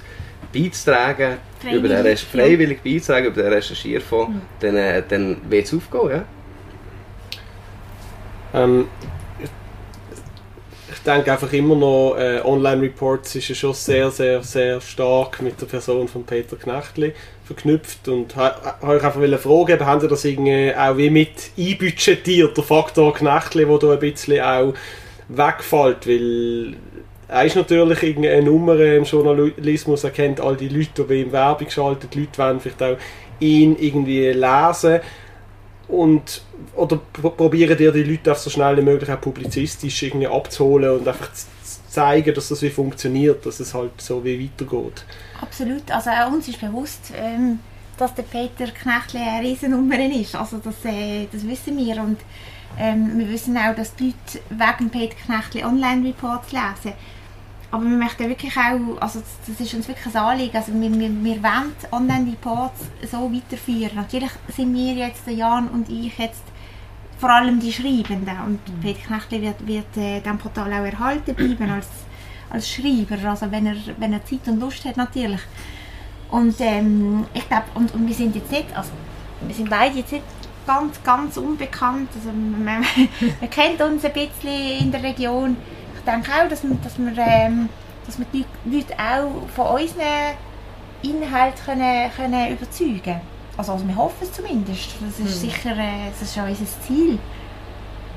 [0.53, 2.91] beizutragen, freiwillig, über den Rest, freiwillig ja.
[2.91, 4.41] beizutragen über den Recherchierfonds, mhm.
[4.59, 6.09] dann, äh, dann wird es aufgehen.
[6.11, 6.23] Ja?
[8.63, 8.87] Ähm,
[11.05, 15.67] denke einfach immer noch, äh, Online-Reports ist ja schon sehr, sehr, sehr stark mit der
[15.67, 17.13] Person von Peter Knechtli
[17.43, 22.63] verknüpft und habe euch einfach fragen, haben Sie das irgendwie auch wie mit einbudgetiert, der
[22.63, 24.73] Faktor Knechtli, der da ein bisschen auch
[25.27, 26.75] wegfällt, weil
[27.27, 31.69] er ist natürlich eine Nummer im Journalismus, er kennt all die Leute, die ihm Werbung
[31.69, 32.97] schalten, die Leute wollen vielleicht auch
[33.39, 35.01] ihn irgendwie lesen
[35.87, 36.41] und
[36.75, 41.07] oder probieren dir die Leute auch so schnell wie möglich auch publizistisch irgendwie abzuholen und
[41.07, 41.45] einfach zu
[41.89, 45.05] zeigen, dass das wie funktioniert, dass es halt so wie weitergeht.
[45.41, 47.59] Absolut, also auch uns ist bewusst, ähm,
[47.97, 52.17] dass der Peter Knechtli eine Riesennummer ist, also das, äh, das wissen wir und
[52.77, 56.93] ähm, wir wissen auch, dass die Leute wegen Peter Knechtli Online-Reports lesen.
[57.75, 61.09] Aber wir möchten wirklich auch, also das ist uns wirklich ein Anliegen, also wir, wir,
[61.09, 63.97] wir wollen Online-Reports so weiterführen.
[63.97, 66.45] Natürlich sind wir jetzt, Jan und ich, jetzt
[67.17, 68.79] vor allem die Schreibenden und mhm.
[68.81, 71.89] Peter Knechtli wird, wird äh, dem Portal auch erhalten bleiben als,
[72.49, 75.41] als Schreiber, also wenn er, wenn er Zeit und Lust hat natürlich.
[76.31, 78.91] Und ähm, ich glaube, und, und wir sind jetzt nicht, also
[79.45, 80.23] wir sind beide jetzt nicht
[80.65, 82.07] ganz, ganz unbekannt.
[82.15, 82.85] Also man,
[83.41, 85.57] man kennt uns ein bisschen in der Region.
[86.05, 87.67] Ich denke auch, dass wir, dass wir, ähm,
[88.05, 90.35] dass wir die Leute auch von unseren
[91.01, 93.21] Inhalten können, können überzeugen können.
[93.57, 94.97] Also, also wir hoffen es zumindest.
[95.01, 95.49] Das ist mhm.
[95.49, 97.17] sicher äh, das ist auch unser Ziel.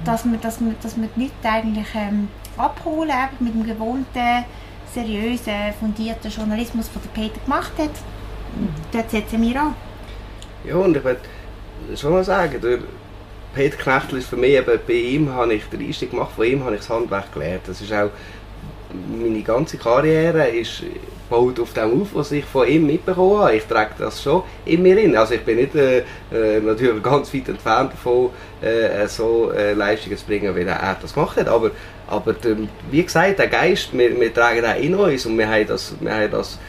[0.05, 4.45] Dass wir, dass wir, dass wir die Leute eigentlich ähm, abholen mit dem gewohnten,
[4.93, 7.91] seriösen, fundierten Journalismus, den der Peter gemacht hat.
[8.55, 8.69] Mhm.
[8.93, 9.75] Dort setzen wir an.
[10.65, 11.21] Ja, und ich würde
[11.97, 12.61] schon mal sagen,
[13.59, 16.63] Peter Knechtel ist für mich, eben, bei ihm habe ich den Einstieg gemacht, von ihm
[16.65, 17.63] habe ich das Handwerk gelernt.
[17.67, 18.11] Das ist auch,
[19.11, 20.85] meine ganze Karriere ist
[21.29, 23.57] baut auf dem auf, was ich von ihm mitbekommen habe.
[23.57, 25.17] Ich trage das schon in mir in.
[25.17, 28.31] Also ich bin nicht äh, äh natürlich ganz weit entfernt davon,
[28.63, 31.49] äh, so äh, Leistungen zu bringen, wie er das gemacht hat.
[31.49, 31.73] Aber,
[32.07, 32.59] aber der,
[32.93, 36.15] wie gesagt, der Geist, wir, wir tragen auch in uns und wir haben das, wir
[36.15, 36.61] haben das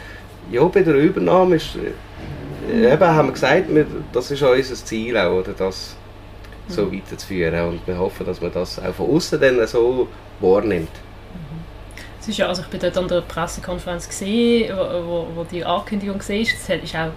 [0.51, 5.15] ja, bei der Übernahme ist, äh, eben haben wir gesagt, wir, das ist unser Ziel
[5.15, 5.95] auch, oder, das
[6.69, 6.93] so mhm.
[6.93, 10.07] weiterzuführen und wir hoffen, dass man das auch von außen dann so
[10.39, 10.89] wahrnimmt.
[12.21, 15.63] Es ist ja, also ich bin dort an der Pressekonferenz gesehen, wo, wo, wo die
[15.63, 17.11] Ankündigung war, das ist auch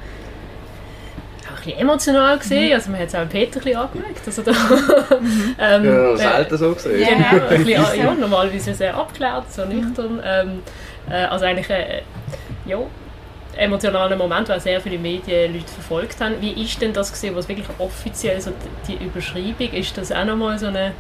[1.53, 2.75] auch ein bisschen emotional gesehen, mhm.
[2.75, 5.57] also man hat es auch Peter ein bisschen angemerkt, also da, mhm.
[5.59, 7.01] ähm, ja, selten so gesehen.
[7.01, 10.63] Ja, genau, ein bisschen, ja, normalerweise sehr abgeklärt, so nüchtern, ähm,
[11.11, 12.03] äh, also eigentlich, äh,
[12.67, 12.79] ja,
[13.57, 16.37] emotionalen Moment, weil sehr viele Medien Leute verfolgt haben.
[16.41, 18.53] Wie ist denn das gesehen, was wirklich offiziell so
[18.89, 20.93] die Überschreibung ist, das auch nochmal so eine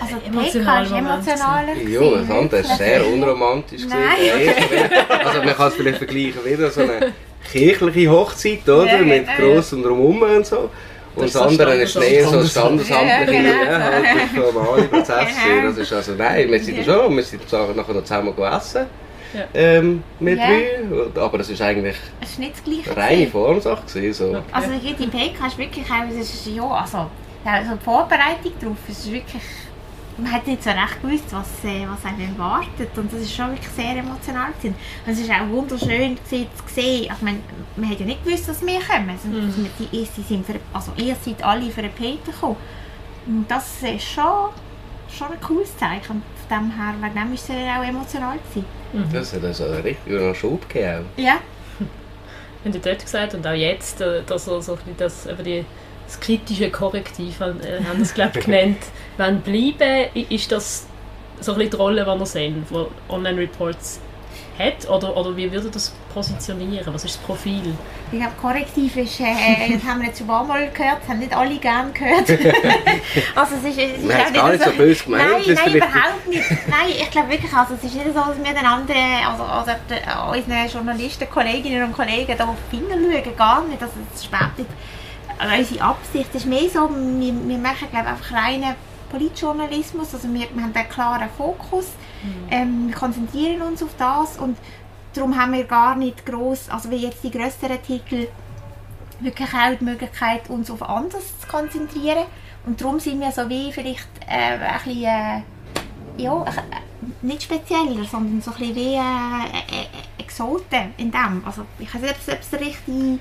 [0.00, 4.54] also emotionaler Ja, das andere ist sehr unromantisch gesehen.
[5.08, 7.12] Also man kann es vielleicht vergleichen wieder so eine
[7.50, 8.86] kirchliche Hochzeit, oder?
[8.86, 10.70] Ja, mit gross und Drumherum und so.
[11.16, 13.64] Und das, das andere ist näher so standesamtliche, ja, genau.
[13.64, 15.62] ja, halt normale Prozesse.
[15.64, 16.84] Das ist also, nein, wir sind ja.
[16.84, 18.86] schon, wir sind nachher noch zusammen essen.
[19.34, 19.44] Ja.
[19.54, 20.46] Ähm, mit ja.
[20.46, 21.20] drei.
[21.22, 23.82] Aber das ist eigentlich es ist nicht das Gleiche reine Formsache.
[23.86, 24.38] Gewesen, so.
[24.38, 24.42] okay.
[24.52, 27.06] Also die PK ist wirklich auch, es ist, ja, also,
[27.44, 29.42] also die Vorbereitung darauf, es ist wirklich
[30.20, 33.50] man hat nicht so recht gewusst, was, äh, was einen erwartet und das ist schon
[33.50, 34.74] wirklich sehr emotional gewesen.
[35.06, 37.40] Und es ist auch wunderschön gewesen, zu sehen, also man,
[37.76, 39.66] man hat ja nicht gewusst, dass wir kommen, also, mhm.
[39.78, 42.56] die, sie sind für, also ihr seid alle für einen Peter gekommen
[43.26, 44.50] und das ist schon,
[45.08, 48.79] schon ein cooles Zeichen und von dem her, wegen dem ist es auch emotional gewesen.
[48.92, 49.12] Mhm.
[49.12, 51.06] Das hat also richtig Schub gegeben.
[51.16, 51.40] Ja.
[52.64, 55.64] Wenn du dort gesagt und auch jetzt, äh, dass so, so das, über die
[56.06, 58.78] das kritische Korrektiv, äh, haben das glaube genannt,
[59.16, 60.86] wenn bleiben, ist das
[61.40, 64.00] so ein bisschen die Rolle, die wir sehen, die Online-Reports
[64.60, 64.88] hat?
[64.88, 66.92] Oder, oder wie würde das positionieren?
[66.92, 67.74] Was ist das Profil?
[68.12, 69.24] Ich glaube, Korrektiv ist, äh,
[69.72, 72.30] das haben wir jetzt schon ein paar Mal gehört, das haben nicht alle gerne gehört.
[73.34, 75.30] also es ist, es ist auch gar nicht so böse gemeint.
[75.46, 76.50] Nein, nein überhaupt nicht.
[76.68, 79.72] Nein, ich glaube wirklich, also es ist nicht so, dass wir den anderen, also, also
[80.32, 83.82] unseren Journalisten, Kolleginnen und Kollegen da auf die Finger schauen, gar nicht.
[83.82, 84.68] Also es ist nicht
[85.40, 88.74] also unsere Absicht ist mehr so, wir, wir machen glaube einfach reinen
[89.10, 91.86] Politjournalismus, also wir, wir haben einen klaren Fokus,
[92.22, 92.48] mhm.
[92.50, 94.56] ähm, wir konzentrieren uns auf das und
[95.14, 98.28] darum haben wir gar nicht groß, also wie jetzt die größeren Artikel,
[99.20, 102.24] wirklich auch die Möglichkeit, uns auf anderes zu konzentrieren
[102.66, 105.42] und darum sind wir so wie vielleicht äh, ein bisschen, äh,
[106.22, 106.80] ja, äh,
[107.22, 111.42] nicht spezieller, sondern so ein bisschen wie äh, äh, Exoten in dem.
[111.44, 113.18] Also ich weiß nicht, ob es das richtige,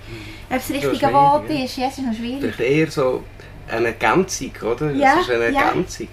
[0.50, 1.78] das richtige Wort ist.
[1.78, 2.40] Ja, es ist noch schwierig.
[2.42, 3.24] Vielleicht eher so
[3.70, 4.92] eine Ergänzung, oder?
[4.92, 6.08] Ja, es ist eine Ergänzung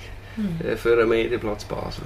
[0.65, 0.77] ja.
[0.77, 2.05] für einen Medienplatz Basel.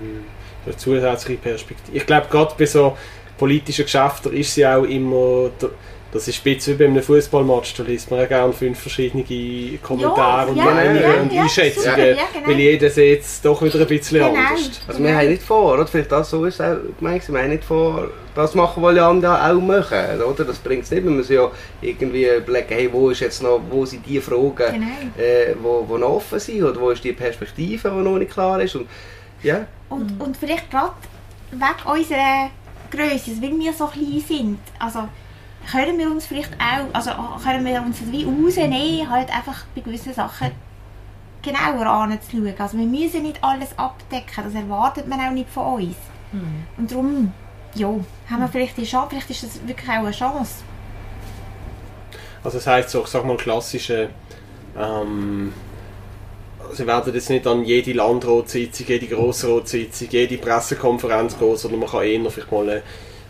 [0.00, 0.24] Mhm.
[0.66, 1.96] Eine zusätzliche Perspektive.
[1.96, 2.96] Ich glaube, gerade bei so
[3.40, 5.50] politischen Geschäften ist sie auch immer...
[6.12, 9.22] Das ist ein bisschen wie bei einem Fußballmatch, da liest man ja gerne fünf verschiedene
[9.78, 12.48] Kommentare ja, und ja, Meinungen ja, und Einschätzungen, ja, genau.
[12.48, 14.34] weil jeder sieht es doch wieder ein bisschen genau.
[14.34, 14.80] anders.
[14.88, 15.86] Also wir haben nicht vor, oder?
[15.86, 19.36] vielleicht das so ist auch gemeint, wir haben nicht vor, das machen, was alle anderen
[19.36, 20.44] auch machen, oder?
[20.44, 21.48] Das bringt es nicht, wir müssen ja
[21.80, 24.86] irgendwie überlegen, hey, wo ist jetzt noch, wo sind die Fragen, genau.
[25.16, 28.60] äh, wo, wo noch offen sind, oder wo ist die Perspektive, die noch nicht klar
[28.60, 28.88] ist und
[29.44, 29.64] ja.
[29.88, 30.94] Und, und vielleicht gerade
[31.52, 32.50] wegen unserer
[32.90, 35.08] Größe, weil wir so klein sind, also
[35.70, 37.10] können wir uns vielleicht auch, also
[37.42, 40.50] können wir uns wie rausnehmen, halt einfach bei gewissen Sachen
[41.42, 42.54] genauer anzuschauen.
[42.58, 45.96] Also wir müssen nicht alles abdecken, das erwartet man auch nicht von uns.
[46.32, 46.66] Mhm.
[46.76, 47.32] Und darum,
[47.74, 50.62] ja, haben wir vielleicht die Chance, vielleicht ist das wirklich auch eine Chance.
[52.42, 54.10] Also das heisst so, ich sag mal, klassische
[54.78, 55.52] ähm,
[56.72, 62.02] Sie werden jetzt nicht an jede Landratssitzung, jede Grossratssitzung, jede Pressekonferenz gehen, sondern man kann
[62.02, 62.82] eher vielleicht mal eine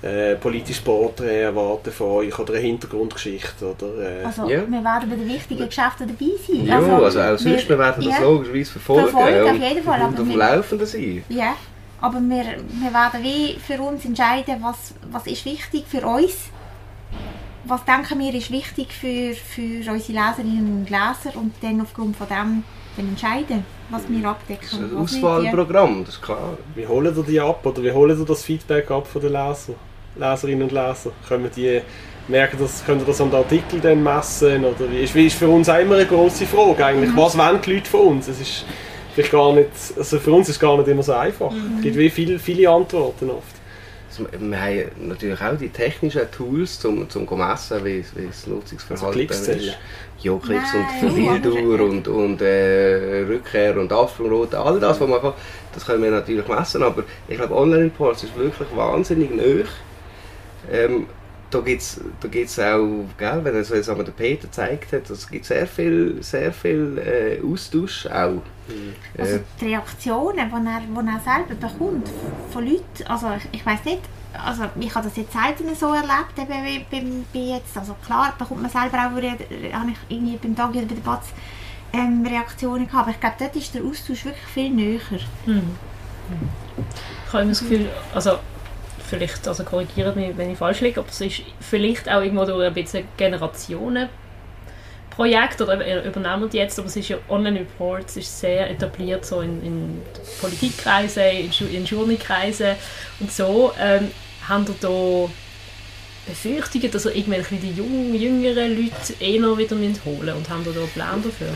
[0.03, 3.74] äh, politisches Porträt erwarten von euch oder eine Hintergrundgeschichte.
[3.79, 4.24] Oder, äh.
[4.24, 4.61] Also ja.
[4.66, 6.66] wir werden bei den wichtigen Geschäften dabei sein.
[6.66, 9.09] Ja, also, also auch sonst, wir, werden das ja, logischerweise verfolgen.
[9.09, 10.00] Verfolgen auf jeden Fall.
[10.00, 11.24] Und auf dem Laufenden sein.
[11.29, 11.55] Ja,
[12.00, 16.33] aber wir, wir werden wie für uns entscheiden, was, was ist wichtig für uns.
[17.64, 22.26] Was denken wir ist wichtig für, für unsere Leserinnen und Leser und dann aufgrund von
[22.26, 22.64] dem
[22.96, 24.90] entscheiden, was wir abdecken.
[24.90, 26.59] Das Auswahlprogramm, das ist klar.
[26.74, 29.76] Wie holen ihr die ab oder wie holen ihr das Feedback ab von den Lesern?
[30.16, 31.12] Leserinnen und Leser?
[31.29, 31.81] Können die
[32.29, 34.64] merken, das, können das an den Artikeln dann messen?
[34.64, 37.12] Oder wie ist, wie ist für uns immer eine grosse Frage eigentlich.
[37.12, 37.16] Mhm.
[37.16, 38.29] Was wollen die Leute von uns?
[38.29, 38.64] Es ist
[39.14, 41.50] vielleicht gar nicht, also für uns ist es gar nicht immer so einfach.
[41.50, 41.76] Mhm.
[41.76, 43.60] Es gibt wie viele, viele Antworten oft.
[44.18, 49.53] Wir haben natürlich auch die technischen Tools, um, zu messen, wie, wie das Nutzungsverhalten also
[49.53, 49.79] ist.
[50.23, 55.20] Ja, Klicks Nein, und Verweildauer und, und äh, Rückkehr und Absprungrote, all das, was man
[55.20, 55.33] kann,
[55.73, 59.68] das können wir natürlich messen, aber ich glaube, Online-Reports ist wirklich wahnsinnig nöch.
[60.70, 61.07] Ähm,
[61.51, 65.29] da gibt es da gibt's auch, gell, wenn es einmal der Peter gezeigt hat, es
[65.29, 68.42] gibt sehr viel, sehr viel äh, Austausch auch.
[69.18, 72.09] Also die Reaktionen, die er, die er selber bekommt
[72.52, 74.02] von Leuten, also ich, ich weiß nicht,
[74.33, 78.62] also ich habe das jetzt selten so erlebt, eben bei, bei, jetzt, also klar bekommt
[78.62, 81.28] man selber auch, habe ich irgendwie beim Tag oder bei der Batz
[81.92, 85.00] ähm, Reaktionen gehabt, aber ich glaube, dort ist der Austausch wirklich viel näher.
[85.46, 85.76] Mhm.
[87.26, 88.38] Ich habe das Gefühl, also
[89.09, 92.66] vielleicht, also korrigiert mich, wenn ich falsch liege, aber es ist vielleicht auch irgendwo durch
[92.66, 93.04] ein bisschen
[95.20, 99.62] Generationenprojekt oder übernehmen die jetzt, aber es ist ja Online-Reports ist sehr etabliert so in,
[99.64, 100.02] in
[100.40, 102.76] Politikkreisen, in, in Journalkreisen
[103.20, 103.72] und so.
[103.78, 104.11] Ähm,
[104.48, 105.30] haben ihr da
[106.26, 110.80] Befürchtungen, dass ihr irgendwelche die jungen, jüngeren Leute eher wieder holen und haben ihr da
[110.80, 111.54] einen Plan dafür?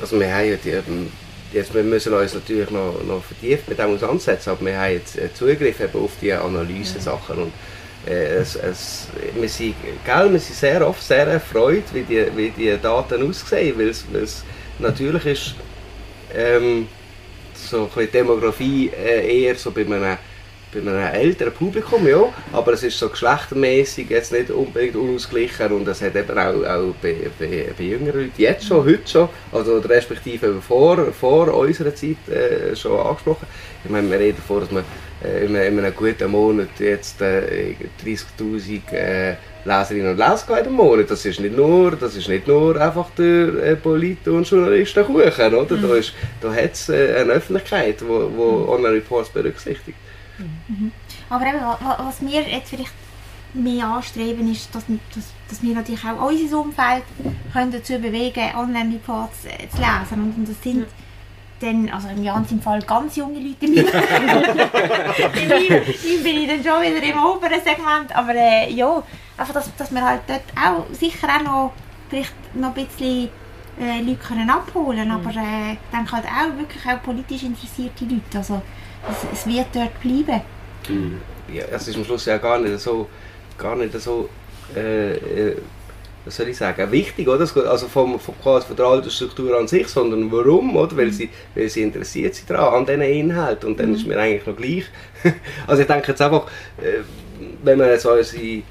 [0.00, 3.94] Also wir haben ja die, jetzt, wir müssen uns natürlich noch, noch vertieft mit dem
[3.94, 7.50] auseinandersetzen, aber wir haben jetzt äh, Zugriff eben auf die Analyse-Sachen äh,
[8.06, 12.76] es, es, wir, sind, gell, wir sind sehr oft sehr erfreut, wie die, wie die
[12.80, 14.44] Daten aussehen, weil es
[14.78, 15.54] natürlich ist
[16.34, 16.88] ähm,
[17.54, 20.16] so ein Demografie äh, eher so bei einem
[20.72, 25.86] bei einem älteren Publikum, ja, aber es ist so geschlechtermäßig jetzt nicht unbedingt unausgeglichen und
[25.86, 29.78] es hat eben auch, auch bei, bei, bei jüngeren Leuten jetzt schon, heute schon, also
[29.78, 33.46] respektive vor, vor unserer Zeit äh, schon angesprochen.
[33.84, 34.84] Ich meine, wir reden davon, dass man
[35.22, 41.10] äh, in, in, einem guten Monat jetzt äh, 30'000 äh, Leserinnen und Leser in Monat.
[41.10, 45.76] Das ist nicht nur, das ist nicht nur einfach der äh, Polit- und Journalistenkuchen, oder?
[45.76, 45.82] Mhm.
[45.82, 48.68] Da, ist, da hat es äh, eine Öffentlichkeit, die wo, wo mhm.
[48.70, 49.98] Online-Reports berücksichtigt.
[50.68, 50.92] Mhm.
[51.30, 52.92] Aber eben, was wir jetzt vielleicht
[53.54, 57.04] mehr anstreben, ist, dass, dass, dass wir natürlich auch unser Umfeld
[57.52, 60.34] können dazu bewegen Online-Reports äh, zu lesen.
[60.36, 60.86] Und, das sind
[61.60, 63.66] dann, also im ganzen Fall ganz junge Leute.
[63.66, 63.86] In meinem
[66.22, 68.14] bin ich dann schon wieder im oberen Segment.
[68.14, 69.02] Aber äh, ja,
[69.36, 71.72] einfach, dass, dass wir halt dort auch sicher auch noch,
[72.08, 73.28] vielleicht noch ein bisschen
[73.80, 75.14] äh, Leute können abholen mhm.
[75.14, 78.38] aber äh, ich denke halt auch wirklich auch politisch interessierte Leute.
[78.38, 78.62] Also,
[79.10, 80.42] es, es wird dort bleiben.
[80.88, 81.20] Mhm.
[81.52, 83.08] Ja, es ist am Schluss ja gar nicht so,
[83.58, 84.28] gar nicht so
[84.74, 85.56] äh, äh
[86.24, 87.40] was soll ich sagen, wichtig, oder?
[87.68, 90.96] Also vom, vom, quasi von der Altersstruktur an sich, sondern warum, oder?
[90.96, 93.94] Weil sie, weil sie interessiert sind daran, an diesen Inhalten und dann mhm.
[93.96, 94.84] ist mir eigentlich noch gleich.
[95.66, 96.46] also ich denke jetzt einfach,
[96.78, 97.00] äh,
[97.64, 98.62] wenn man jetzt unsere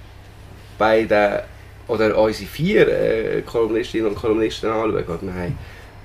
[0.78, 1.39] beiden
[1.88, 5.58] oder unsere vier äh, Kolumnistinnen und Kolumnisten anschaut, wir haben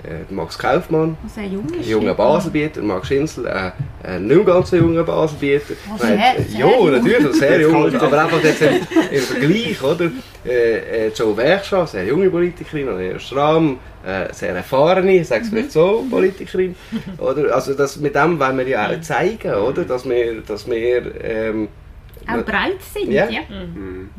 [0.06, 3.72] äh, Max Kaufmann, also ein junger, junger Baselbieter, Max Schinzel, äh,
[4.04, 5.74] ein nicht ganz so junger Baselbieter.
[5.92, 6.90] Oh, sehr, ja, jung.
[6.92, 10.10] natürlich, sehr jung, aber einfach jetzt im Vergleich, oder?
[10.46, 15.50] Äh, äh, Joe Werkscha, sehr junge Politikerin, Herr Schramm, äh, sehr erfahrene, ich sage es
[15.50, 16.10] vielleicht so, mhm.
[16.10, 16.76] Politikerin.
[17.18, 17.54] Oder?
[17.54, 19.84] Also das, mit dem wollen wir ja auch zeigen, oder?
[19.84, 21.68] Dass wir, dass wir ähm,
[22.28, 23.28] auch breit sind, ja.
[23.28, 23.40] ja.
[23.48, 24.10] Mhm.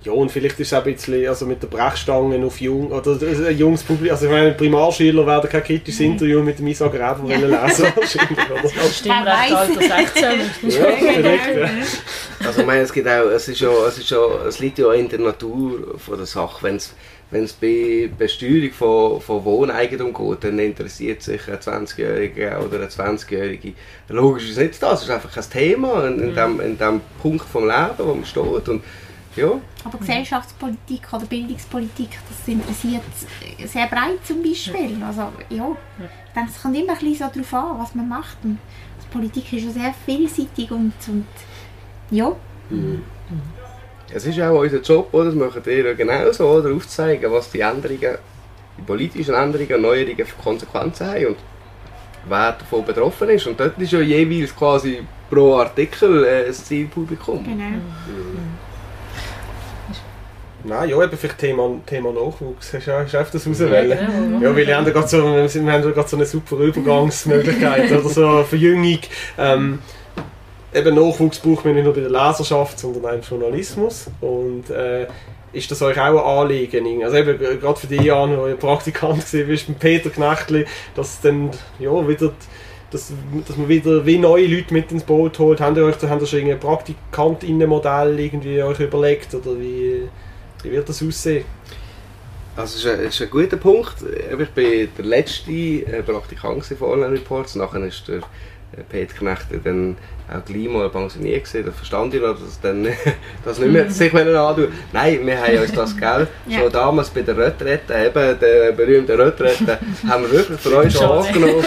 [0.00, 0.06] Mhm.
[0.06, 3.12] Ja, und vielleicht ist es auch ein bisschen also mit der Brechstangen auf jung, oder
[3.12, 6.94] ein äh, junges Publikum, also ich meine, Primarschüler werden kein kritisches Interview mit dem Isaac
[6.94, 7.36] Reber ja.
[7.36, 8.62] lesen wahrscheinlich, oder?
[8.62, 10.70] Das stimmt, recht Alter 16.
[10.70, 11.70] ja, vielleicht, ja.
[12.46, 14.92] Also ich meine, es, gibt auch, es, ist ja, es, ist ja, es liegt ja
[14.92, 16.94] in der Natur von der Sache, wenn es
[17.30, 22.86] wenn es bei Besteuerung von, von Wohneigentum geht, dann interessiert sich ein 20-Jähriger oder eine
[22.86, 23.74] 20-Jährige.
[24.08, 26.34] Logisch ist es nicht das, es ist einfach ein Thema in, in, mhm.
[26.34, 28.68] dem, in dem Punkt vom Leben, wo man steht.
[28.68, 28.82] Und
[29.36, 29.60] Ja.
[29.84, 33.02] Aber Gesellschaftspolitik oder Bildungspolitik, das interessiert
[33.64, 35.02] sehr breit zum Beispiel.
[35.02, 38.38] Also, ja, ich denke, es kommt immer ein bisschen so darauf an, was man macht.
[38.42, 38.58] Und
[39.02, 41.26] die Politik ist ja sehr vielseitig und, und
[42.10, 42.32] ja.
[44.12, 45.26] Es ist auch unser Job, oder?
[45.26, 46.74] das machen ihr ja genauso, oder?
[46.74, 48.18] aufzuzeigen, was die Änderungen,
[48.78, 51.36] die politischen Änderungen und Neuerungen für Konsequenzen haben und
[52.28, 53.46] wer davon betroffen ist.
[53.46, 57.44] Und dort ist ja jeweils quasi pro Artikel äh, ein Zielpublikum.
[57.44, 57.78] Genau.
[60.64, 62.72] Nein, ja, eben vielleicht Thema, Thema Nachwuchs.
[62.74, 63.98] Hast du auf das rauswählen?
[63.98, 64.40] genau.
[64.40, 67.90] Ja, weil wir haben da gerade so, wir haben da gerade so eine super Übergangsmöglichkeit
[67.98, 69.00] oder so Verjüngung.
[69.38, 69.78] Ähm,
[70.74, 74.06] eben Nachwuchs braucht man nicht nur bei der Leserschaft, sondern auch im Journalismus.
[74.20, 75.06] Und äh,
[75.52, 77.02] ist das euch auch ein Anliegen?
[77.02, 81.20] Also eben gerade für die Jahre, wo ihr Praktikant war, bist, mit Peter Knechtli, dass
[81.20, 82.32] dann ja, wieder
[82.90, 83.12] dass,
[83.46, 85.60] dass man wieder wie neue Leute mit ins Boot holt.
[85.60, 90.08] Habt ihr euch habt ihr schon irgendein Praktikantinnenmodell irgendwie euch überlegt oder wie,
[90.64, 91.44] wie wird das aussehen?
[92.56, 93.94] Also, es ist ein, ist ein guter Punkt.
[94.38, 97.54] Ich bin der letzte äh, Praktikant von Online Reports.
[97.54, 98.20] Nachher ist der äh,
[98.88, 99.96] Peter Knecht dann
[100.28, 101.66] auch gleich mal pensioniert gewesen.
[101.66, 102.88] Da verstand ich noch, dass er dann
[103.44, 106.60] das nicht mehr sich wollen antun Nein, wir haben uns das, gell, Ja.
[106.60, 111.08] schon damals bei der Retrette, eben der berühmten Retrette, haben wir wirklich für uns schon
[111.10, 111.64] angenommen.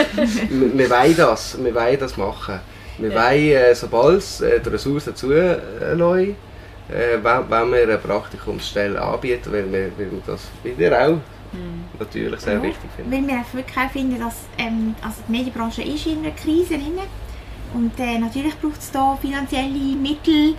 [0.49, 2.59] Wir, wir wollen das, wir wollen das machen.
[2.99, 3.15] Wir Ja.
[3.31, 5.95] wollen, äh, sobald es äh, die Ressourcen zulassen, äh,
[6.87, 11.17] wenn, wenn wir eine Praktikumsstelle anbieten, weil wir, weil wir das wieder auch
[11.99, 13.11] natürlich sehr Ja, wichtig finden.
[13.11, 16.75] Weil wir einfach wirklich auch finden, dass ähm, also die Medienbranche ist in einer Krise
[16.75, 16.99] drin.
[17.73, 20.55] Und äh, natürlich braucht es da finanzielle Mittel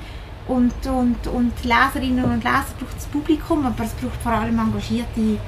[0.49, 5.39] und, und, und Leserinnen und Leser braucht das Publikum, aber es braucht vor allem engagierte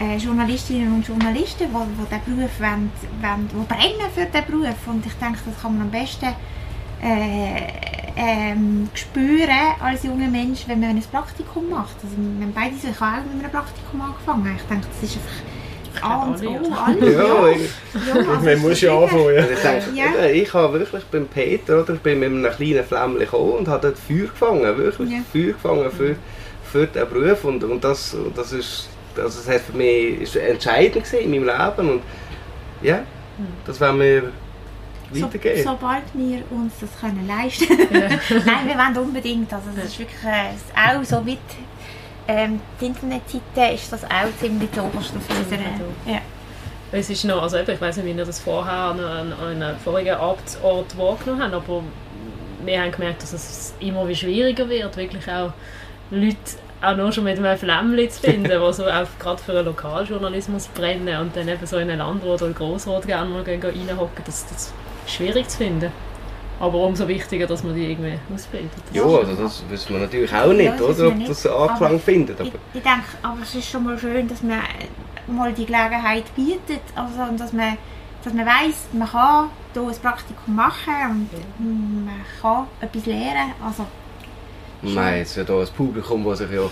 [0.00, 4.86] äh, Journalistinnen und Journalisten, die, die diesen Beruf wollen, wollen, die brennen für diesen Beruf.
[4.86, 6.34] Und ich denke, das kann man am besten
[7.02, 7.66] äh,
[8.16, 11.96] ähm, spüren als junger Mensch, wenn man ein Praktikum macht.
[12.02, 14.54] Also, wir haben beide so, ich habe auch mit einem Praktikum angefangen.
[14.56, 16.84] Ich denke, das ist einfach A und alle, O, oder?
[16.86, 17.12] alle.
[17.12, 19.34] Ja, Ja, ich, ja, also Man es muss ist ja anfangen.
[19.34, 19.42] Ja.
[19.42, 20.24] ich, denke, Ja.
[20.26, 23.88] ich habe wirklich beim Peter, oder, ich bin mit einem kleinen Flämmchen gekommen und habe
[23.88, 25.18] dort Feuer gefangen, wirklich Ja.
[25.32, 26.16] Feuer gefangen für,
[26.70, 31.04] für den Beruf und, und das, das ist, also das hat für mich ist entscheidend
[31.04, 31.44] gewesen in meinem
[31.76, 32.02] Leben und
[32.82, 33.00] ja,
[33.66, 34.32] das werden
[35.12, 35.62] wir So, weitergeben.
[35.64, 37.66] sobald wir uns das können leisten
[38.46, 39.52] Nein, wir wollen unbedingt.
[39.52, 41.38] Also, es ist wirklich äh, auch so weit.
[42.28, 45.60] Ähm, die Internetseite ist das auch ziemlich zu oberst auf unserer.
[46.06, 46.20] Ja.
[46.92, 49.62] Es ist noch, also eben, ich weiß nicht, wie ihr das vorher an, an, an
[49.62, 51.82] einem vorigen Amtsort wahrgenommen habt, aber
[52.64, 55.52] wir haben gemerkt, dass es immer wie schwieriger wird, wirklich auch
[56.10, 56.36] Leute
[56.82, 60.68] auch nur schon mit einem Flämmchen zu finden, die so auch gerade für einen Lokaljournalismus
[60.68, 64.46] brennen und dann eben so in einen Landrat oder Grossrat gerne mal gehen reinhocken, das,
[64.46, 64.72] das
[65.06, 65.92] schwierig zu finden.
[66.58, 68.70] Aber umso wichtiger, dass man die irgendwie ausbildet.
[68.92, 71.30] Ja, also das wissen wir natürlich auch nicht, Ja, oder, ob nicht.
[71.30, 72.38] das Anklang Aber findet.
[72.38, 74.60] Aber Ich, ich denke, aber es ist schon mal schön, dass man
[75.26, 77.78] mal die Gelegenheit bietet, also und dass man,
[78.22, 83.52] dass man weiss, man kann hier ein Praktikum machen und man kann etwas lernen.
[83.64, 83.86] Also,
[84.82, 86.62] wir haben jetzt ja hier ein Publikum, das sich ja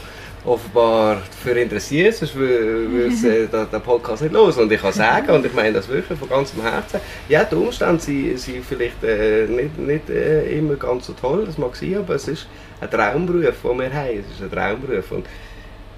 [0.49, 4.57] offenbar dafür interessiert, sonst wü- würde äh, den Podcast nicht los.
[4.57, 8.01] Und ich kann sagen, und ich meine das wirklich von ganzem Herzen, ja, die Umstände
[8.03, 12.15] sind, sind vielleicht äh, nicht, nicht äh, immer ganz so toll, das mag sein, aber
[12.15, 12.47] es ist
[12.81, 14.09] ein Traumberuf, den wir haben.
[14.21, 15.13] Es ist ein Traumberuf.
[15.13, 15.27] Und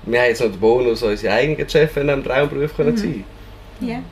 [0.05, 3.25] wir haben jetzt noch den Bonus, unsere eigenen Chefs in diesem Traumberuf können sein
[3.81, 4.03] ja.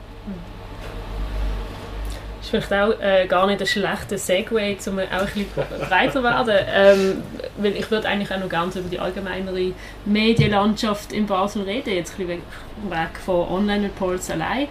[2.53, 5.47] Ist vielleicht auch äh, gar nicht ein schlechter Segway, um auch ein bisschen
[5.89, 6.55] breiter werden.
[6.73, 7.23] Ähm,
[7.57, 9.71] weil ich würde eigentlich auch noch ganz über die allgemeinere
[10.05, 12.41] Medienlandschaft in Basel reden, jetzt ein bisschen
[12.89, 14.67] weg- von Online-Reports allein.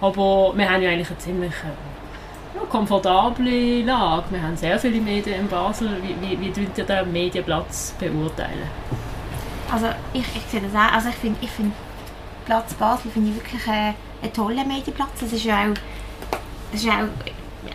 [0.00, 4.24] Aber wir haben ja eigentlich eine ziemlich äh, ja, komfortable Lage.
[4.30, 5.90] Wir haben sehr viele Medien in Basel.
[6.02, 8.68] Wie, wie, wie ihr den Medienplatz beurteilen?
[9.72, 10.92] Also ich, ich sehe das auch.
[10.92, 11.72] Also ich finde ich find
[12.46, 15.22] Platz Basel finde ich wirklich einen, einen tollen Medienplatz.
[15.22, 15.74] Es ist ja auch,
[16.72, 17.08] es ist auch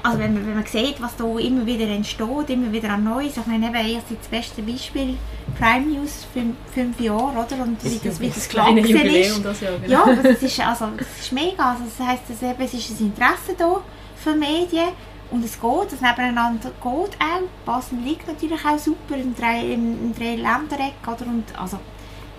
[0.03, 3.37] also wenn man, wenn man sieht, was da immer wieder entsteht, immer wieder an Neues.
[3.37, 5.17] Ich meine, eben, ihr seid das beste Beispiel,
[5.59, 7.63] Prime News, fünf, fünf Jahre, oder?
[7.63, 9.45] Und wie das, wie das das kleine Jubiläum ist.
[9.45, 9.73] das Jahr.
[9.79, 9.91] Genau.
[9.91, 11.71] Ja, aber das ist, also, das ist mega.
[11.71, 13.81] Also, das heisst, dass eben, es ist ein Interesse da
[14.15, 14.89] für Medien
[15.31, 17.65] und es geht, es nebeneinander geht auch.
[17.65, 21.25] Basel liegt natürlich auch super im drei, im, im drei Ländereck, oder?
[21.27, 21.79] Und, also,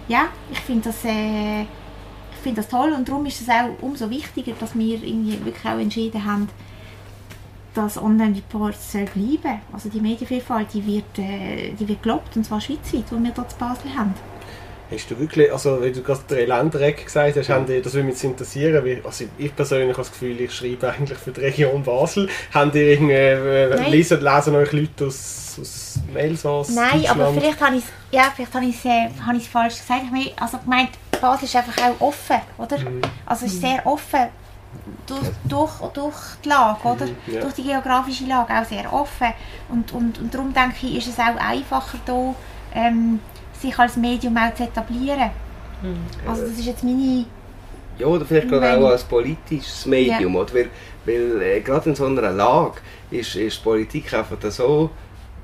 [0.09, 1.67] ja, ich finde das, äh,
[2.47, 5.79] finde das toll und darum ist es auch umso wichtiger, dass wir irgendwie wirklich auch
[5.81, 6.49] entschieden haben,
[7.75, 9.61] dass Online-Reports bleiben.
[9.73, 13.45] Also die Medienvielfalt, die wird, äh, die wird gelobt, und zwar schweizweit, die wir hier
[13.45, 14.15] in Basel haben.
[14.89, 18.07] Hast du wirklich, also wenn du gerade drei Ländereck gesagt hast, haben die, das würde
[18.07, 21.83] mich interessieren, weil, also ich persönlich habe das Gefühl, ich schreibe eigentlich für die Region
[21.83, 22.29] Basel.
[22.55, 27.75] Haben die irgendwie, äh, lesen, lesen euch Leute aus, aus Elsass, Nein, aber vielleicht habe
[27.75, 30.03] ich es ja, vielleicht habe ich es äh, habe ich es falsch gesagt.
[30.05, 30.91] Ich meine, also gemeint,
[31.21, 32.79] Basel ist einfach auch offen, oder?
[32.79, 33.03] Mhm.
[33.25, 34.27] Also es ist sehr offen
[35.07, 37.07] durch, durch, durch die Lage, oder?
[37.07, 37.41] Mhm, ja.
[37.41, 39.29] Durch die geografische Lage auch sehr offen.
[39.69, 42.35] Und, und, und darum denke ich, ist es auch einfacher da,
[42.75, 43.21] ähm,
[43.59, 45.31] sich als Medium auch zu etablieren.
[46.27, 47.27] Also das ist jetzt meine...
[47.99, 50.37] Ja, oder vielleicht gerade auch als politisches Medium.
[50.37, 50.55] Oder?
[50.55, 50.71] Weil,
[51.05, 54.91] weil äh, gerade in so einer Lage ist, ist Politik einfach so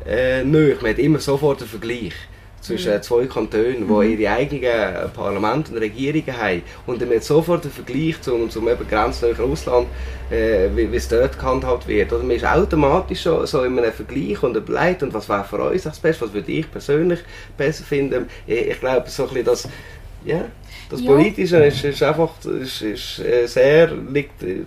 [0.04, 0.76] äh, nahe.
[0.80, 2.14] Man hat immer sofort einen Vergleich
[2.62, 6.62] zwischen äh, zwei Kantonen, die ihre eigenen Parlamente und Regierungen haben.
[6.86, 9.88] Und dann sofort einen Vergleich zum, zum eben grenznahen Russland,
[10.30, 12.12] äh, wie, es dort gehandhabt wird.
[12.12, 15.62] Oder man ist automatisch schon so in einem Vergleich und überlegt, und was wäre für
[15.62, 17.20] uns das Beste, was würde ich persönlich
[17.56, 18.26] besser finden.
[18.46, 19.68] Ich, ich glaube, so ein bisschen das,
[20.24, 20.44] ja,
[20.88, 21.10] das Ja.
[21.10, 24.60] Politische ist, ist einfach ist, ist, äh, sehr, liegt äh,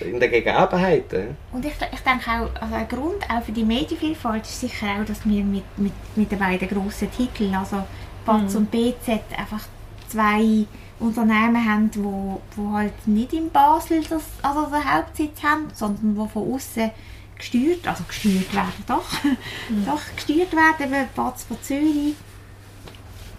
[0.00, 1.36] in den Gegebenheiten.
[1.52, 5.04] Und ich, ich denke auch, also ein Grund auch für die Medienvielfalt ist sicher auch,
[5.04, 7.82] dass wir mit, mit, mit den beiden grossen Titeln, also
[8.24, 9.64] BATS und BZ, einfach
[10.08, 10.66] zwei
[10.98, 16.14] Unternehmen haben, die wo, wo halt nicht in Basel das, also den Hauptsitz haben, sondern
[16.14, 16.90] die von außen
[17.36, 19.06] gesteuert, also gesteuert werden, doch,
[19.86, 22.14] doch gesteuert werden, eben BATS von Zürich,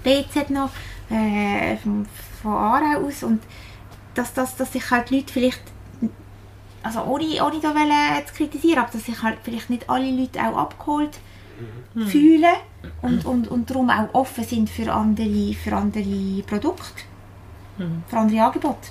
[0.03, 0.69] BZ noch
[1.09, 2.05] äh, von,
[2.41, 3.23] von Aarau aus.
[3.23, 3.41] Und
[4.13, 5.61] dass, dass, dass sich halt die Leute vielleicht
[6.83, 10.39] also ohne, ohne da wollen zu kritisieren, aber dass sich halt vielleicht nicht alle Leute
[10.39, 11.19] auch abgeholt
[12.07, 12.55] fühlen
[13.01, 17.03] und, und, und darum auch offen sind für andere, für andere Produkte,
[18.07, 18.89] für andere Angebote.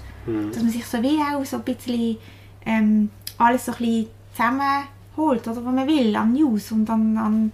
[0.53, 2.17] Dass man sich so wie auch so ein bisschen
[2.65, 7.53] ähm, alles so ein bisschen zusammenholt, oder was man will, an News und an, an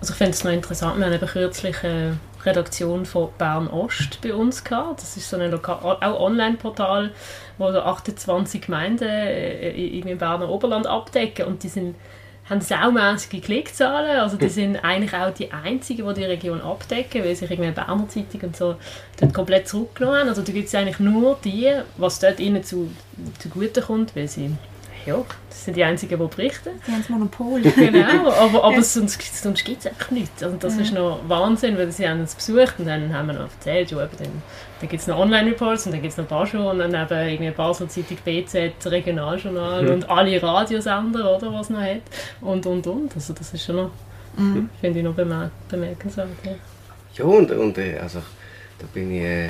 [0.00, 4.20] Also ich finde es noch interessant, wir haben eben kürzlich eine Redaktion von Bern Ost
[4.22, 5.02] bei uns gehabt.
[5.02, 7.12] Das ist so ein Loka auch Online-Portal,
[7.58, 11.94] wo so 28 Gemeinden äh, irgendwie im Berner Oberland abdecken und die sind
[12.48, 17.36] haben saumässige Klickzahlen, also die sind eigentlich auch die einzigen, die die Region abdecken, weil
[17.36, 18.76] sich irgendwie Berner Zeitung und so
[19.20, 20.28] dort komplett zurückgenommen haben.
[20.28, 22.90] Also da gibt es eigentlich nur die, was dort ihnen zu,
[23.38, 24.56] zugute kommt, weil sie,
[25.08, 26.70] ja, das sind die einzigen, die berichten.
[26.86, 27.62] die haben das Monopol.
[27.76, 30.42] Genau, aber, aber sonst, sonst gibt es einfach nichts.
[30.42, 33.50] Also das ist noch Wahnsinn, weil sie haben uns besucht und dann haben wir noch
[33.50, 34.42] erzählt, ja, eben dann,
[34.80, 37.50] dann gibt es noch Online-Reports und dann gibt es noch Bascho und dann eben irgendwie
[37.50, 42.02] Basel Zeitung, BZ, Regionaljournal und alle Radiosender, oder, was es noch hat
[42.40, 43.14] und, und, und.
[43.14, 43.90] Also das ist schon noch,
[44.80, 46.28] finde ich noch bemerk bemerkenswert.
[46.44, 46.52] Ja.
[47.14, 48.20] Ja, und, und äh, also,
[48.78, 49.48] da bin ich äh,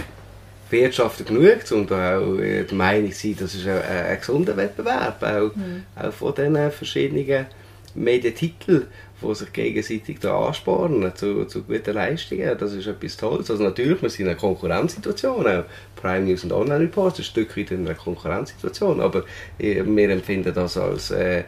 [0.71, 4.57] Wirtschaftler genug, um da auch äh, der Meinung sein, das ist ein, ein, ein gesunder
[4.57, 5.51] Wettbewerb, auch,
[5.97, 7.47] auch von diesen verschiedenen
[7.95, 8.87] Medientiteln,
[9.21, 12.57] die sich gegenseitig da anspornen zu, zu guten Leistungen.
[12.59, 13.51] Das ist etwas Tolles.
[13.51, 15.65] Also natürlich, wir sind in einer Konkurrenzsituation, auch
[15.97, 19.25] Prime News und Online Reports ist ein Stück weit in einer Konkurrenzsituation, aber
[19.59, 21.11] äh, wir empfinden das als...
[21.11, 21.45] Äh,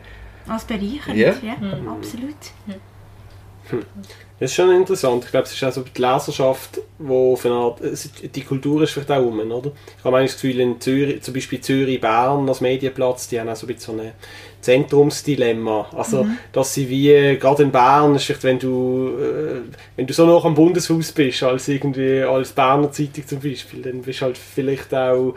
[0.48, 1.34] Als bereichernd, Ja.
[1.42, 1.56] ja,
[1.88, 2.34] absolut.
[4.40, 5.26] Das ist schon interessant.
[5.26, 7.80] Ich glaube, es ist auch so die Leserschaft, wo auf eine Art,
[8.34, 9.72] die Kultur ist vielleicht auch rum, oder?
[9.98, 13.56] Ich habe das Gefühl, in Zürich, zum Beispiel Zürich, Bern als Medienplatz, die haben auch
[13.56, 14.12] so ein bisschen so ein
[14.62, 15.90] Zentrumsdilemma.
[15.94, 19.60] Also, dass sie wie, gerade in Bern, ist vielleicht, wenn du, äh,
[19.96, 24.00] wenn du so noch am Bundeshaus bist, als irgendwie, als Berner Zeitung zum Beispiel, dann
[24.00, 25.34] bist du halt vielleicht auch,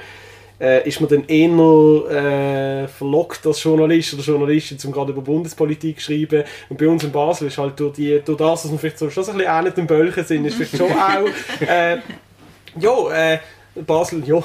[0.60, 6.00] äh, ist man dann eher äh, verlockt als Journalist oder Journalistin, um gerade über Bundespolitik
[6.00, 6.44] zu schreiben.
[6.70, 9.10] Und bei uns in Basel ist halt durch, die, durch das, dass wir vielleicht so,
[9.10, 11.98] schon so ein bisschen ähnlich den Bölchen sind, ist vielleicht schon auch, äh,
[12.80, 13.40] ja, äh,
[13.86, 14.42] Basel, ja,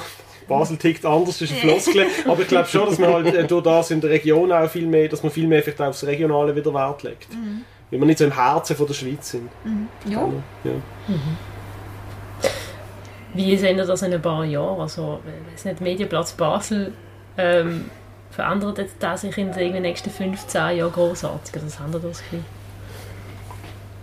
[0.49, 3.47] Basel tickt anders, das ist eine Floskel, aber ich glaube schon, dass man halt äh,
[3.47, 6.57] durch das in der Region auch viel mehr, dass man viel mehr vielleicht aufs Regionale
[6.57, 7.29] wieder Wert legt.
[7.91, 9.49] Weil wir nicht so im Herzen von der Schweiz sind.
[10.07, 10.29] Ja.
[10.65, 10.71] Ja.
[13.35, 14.81] Wie sehen ihr das in ein paar Jahren?
[14.81, 16.93] Also, ich weiß nicht, Medienplatz Basel
[17.37, 17.91] ähm,
[18.31, 21.55] verändert jetzt das sich in den nächsten 15 Jahren großartig?
[21.55, 22.45] Oder was haben ihr das Gefühl?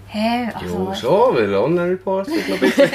[0.08, 2.90] Hä, also, ja, schon, weil Online Reports wird noch ein bisschen...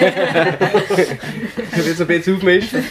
[1.97, 2.85] so ein bisschen aufmischen.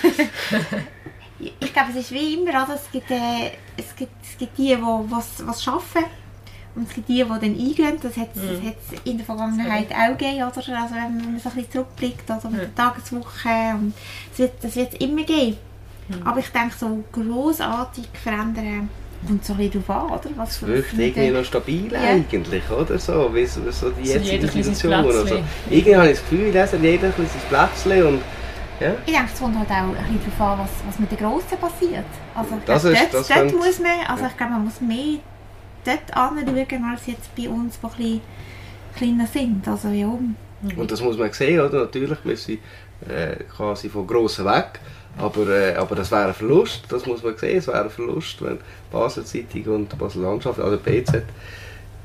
[1.59, 2.75] ich glaube, es ist wie immer, oder?
[2.75, 6.03] Es gibt, äh, es gibt, es gibt die, die was, was schaffen
[6.75, 7.97] und es gibt die, die dann eingehen.
[8.01, 10.55] Das hat es in der Vergangenheit auch gegeben, oder?
[10.57, 10.65] Also
[10.95, 13.49] wenn man so ein bisschen zurückblickt, oder mit der Tageswoche.
[13.73, 13.93] Und
[14.33, 15.57] es wird, das wird es immer geben.
[16.25, 18.89] Aber ich denke, so grossartig verändern
[19.27, 20.29] kommt so ein bisschen darauf an, oder?
[20.37, 21.99] Was, wirkt irgendwie noch stabil Ja.
[21.99, 22.97] eigentlich, oder?
[22.97, 24.91] So, wie so, so die jetzige Situation.
[24.93, 25.25] sein Oder so.
[25.25, 25.43] Plätzchen.
[25.69, 28.21] Irgendwie habe ich das Gefühl, hat jeder ein bisschen sein Plätzchen und
[28.79, 28.93] ja.
[29.05, 31.57] Ich denke, es kommt halt auch ein bisschen darauf an, was, was mit den Grossen
[31.59, 32.05] passiert.
[32.33, 34.63] Also ich Das glaube, ist- dort, das dort könnte- muss man, also ich glaube, man
[34.63, 35.19] muss mehr
[35.89, 38.21] dort anschauen, als jetzt bei uns, die ein bisschen
[38.95, 39.67] kleiner sind.
[39.67, 41.81] Also ja, Und das muss man sehen, oder?
[41.81, 42.59] Natürlich, wir sind
[43.07, 44.79] äh, quasi von Grossen weg.
[45.17, 48.41] Aber, äh, aber das wäre ein Verlust, das muss man sehen, es wäre ein Verlust,
[48.41, 48.59] wenn
[48.91, 51.23] Basel Zeitung und Basel Landschaft, also BZ,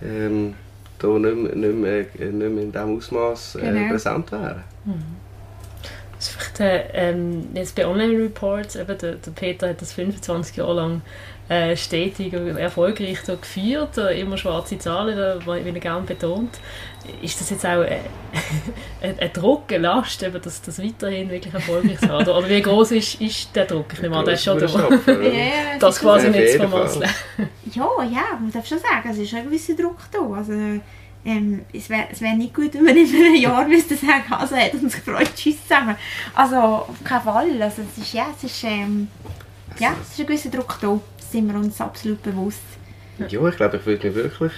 [0.02, 0.54] ähm,
[0.98, 3.88] da nicht mehr, nicht mehr, nicht mehr in diesem Ausmaß äh, Genau.
[3.90, 4.64] präsent wären.
[6.16, 10.56] Das ist vielleicht, äh, ähm, jetzt bei Online-Reports, eben der, der Peter hat das 25
[10.56, 11.02] Jahre lang
[11.48, 16.58] äh, stetig und erfolgreich da geführt, äh, immer schwarze Zahlen, da, wie er gerne betont.
[17.20, 17.98] Ist das jetzt auch äh,
[19.02, 22.22] ein, ein Druck, eine Last, eben, das, das weiterhin wirklich erfolgreich zu haben?
[22.22, 23.92] Oder, oder wie groß ist, ist der Druck?
[23.92, 24.66] Ich nehme an, der ist schon da.
[24.66, 27.10] Ja, Das ist quasi nicht zu vermasseln.
[27.72, 30.20] Ja, ja, man darf schon sagen, es ist ein gewisser Druck da.
[30.20, 30.52] Also,
[31.26, 34.72] ähm, es wäre wär nicht gut, wenn man in einem Jahr müsste sagen, also hat
[34.74, 35.96] uns gefreut, tschüss zusammen.
[36.34, 37.62] Also, auf keinen Fall.
[37.62, 39.08] Also, es ist, ja, es ist, ähm,
[39.78, 40.98] ja, es ist ein gewisser Druck da.
[41.34, 42.62] Sind wir uns absolut bewusst.
[43.18, 44.52] Ja, ich glaube, ich würde mich wirklich,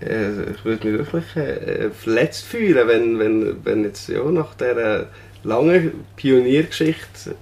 [0.00, 5.08] äh, ich würde mich wirklich äh, verletzt fühlen, wenn, wenn, wenn jetzt ja, nach dieser
[5.44, 7.34] langen Pioniergeschichte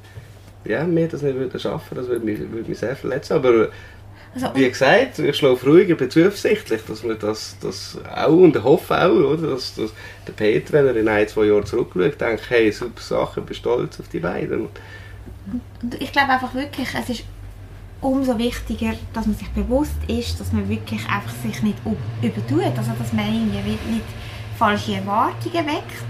[0.65, 3.35] ja, wir das nicht würden schaffen, das würde mich, würde mich sehr verletzen.
[3.35, 3.69] Aber
[4.35, 8.61] Also, wie gesagt, ich schlafe ruhig, ich bin zuversichtlich, dass wir das, das auch und
[8.65, 9.93] hoffe auch, oder, dass, dass
[10.27, 13.55] der Peter, wenn er in ein, zwei Jahren zurückschaut, denkt, hey, super Sache, ich bin
[13.55, 14.63] stolz auf die beiden.
[15.83, 17.25] Und ich glaube einfach wirklich, es ist
[18.05, 21.79] umso wichtiger, dass man sich bewusst ist, dass man wirklich einfach sich nicht
[22.23, 22.77] übertut.
[22.77, 24.05] Also dass man irgendwie nicht
[24.59, 26.05] falsche Erwartungen weckt.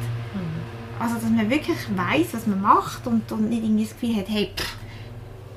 [0.98, 4.28] Also dass man wirklich weiß, was man macht und, und nicht irgendwie das Gefühl hat,
[4.28, 4.76] hey, pff,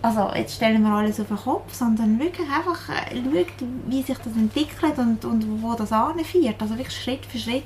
[0.02, 4.18] also jetzt stellen wir alles auf den Kopf, sondern wirklich einfach äh, schaut, wie sich
[4.18, 6.56] das entwickelt und, und wo das anführt.
[6.60, 7.64] Also wirklich Schritt für Schritt.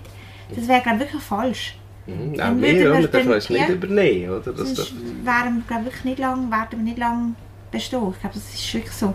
[0.55, 1.75] Das wäre glaube ich wirklich falsch.
[2.07, 2.33] Mhm.
[2.33, 4.31] Auch Dann wir, wir wir dürfen uns nicht übernehmen.
[4.31, 4.53] Oder?
[4.53, 4.93] Das,
[5.23, 7.35] wären wir glaube wirklich nicht lang, werden wir nicht lang
[7.71, 8.11] bestehen.
[8.13, 9.13] Ich glaube, das ist wirklich so.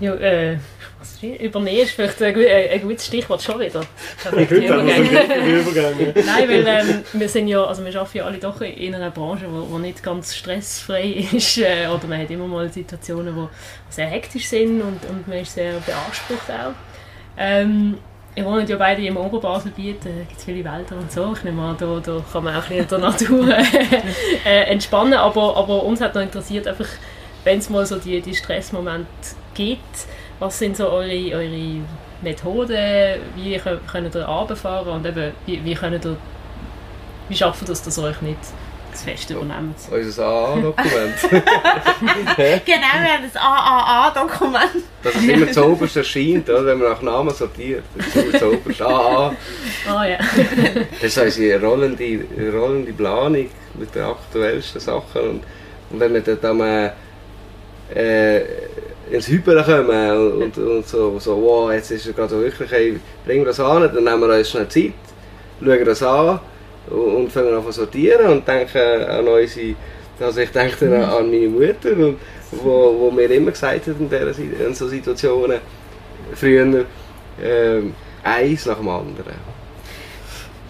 [0.00, 0.58] Ja, äh,
[0.98, 1.40] was ist das?
[1.40, 3.82] Übernehmen ist vielleicht ein, ein gutes Stichwort schon wieder.
[4.16, 5.94] Ich sind im Übergang.
[6.26, 9.46] Nein, weil ähm, wir sind ja, also wir arbeiten ja alle doch in einer Branche,
[9.48, 14.06] wo, wo nicht ganz stressfrei ist, äh, oder man hat immer mal Situationen, die sehr
[14.06, 16.74] hektisch sind und, und man ist sehr beansprucht auch.
[17.36, 17.98] Ähm,
[18.34, 21.32] wir wohnen ja beide im Oberbaselbiet, da gibt es viele Wälder und so.
[21.36, 23.48] Ich nehme an, da, da kann man auch ein in der Natur
[24.44, 26.88] äh, entspannen, aber, aber uns hat noch interessiert, einfach,
[27.44, 29.06] wenn es mal so die, die Stressmomente
[29.54, 29.80] gibt,
[30.40, 31.80] was sind so eure, eure
[32.22, 34.88] Methoden, wie kö- könnt ihr runterfahren?
[34.88, 36.16] Und eben, wie, wie könnt ihr,
[37.28, 38.38] wie schafft ihr das, dass ihr euch nicht
[38.94, 39.76] zu fest übernehmt?
[39.90, 41.14] unser AA-Dokument.
[42.64, 44.84] Genau, wir haben das AAA-Dokument.
[45.02, 46.66] Dass es immer zu oberst erscheint, oder?
[46.66, 47.84] wenn man nach Namen sortiert.
[47.96, 48.82] Das ist immer zu oberst.
[48.82, 49.34] AA.
[49.88, 50.18] Ah ja.
[51.00, 55.20] Das ist unsere rollende, rollende Planung mit den aktuellsten Sachen.
[55.22, 55.42] Und,
[55.90, 56.94] und wenn wir dann da mal
[57.94, 58.40] äh,
[59.10, 62.98] ins Hyper kommen und, und so, so, wow, jetzt ist es gerade so wirklich, hey,
[63.24, 64.92] bringen wir das an, dann nehmen wir uns schnell Zeit,
[65.62, 66.40] schauen das an
[66.90, 69.74] und, fangen an zu sortieren und denken an unsere,
[70.20, 72.18] also ich denke dann an meine Mutter, und,
[72.52, 75.58] wo, wo mir immer gesagt hat in, Si- in so Situationen,
[76.34, 76.84] früher,
[77.42, 79.54] ähm, eins nach dem anderen.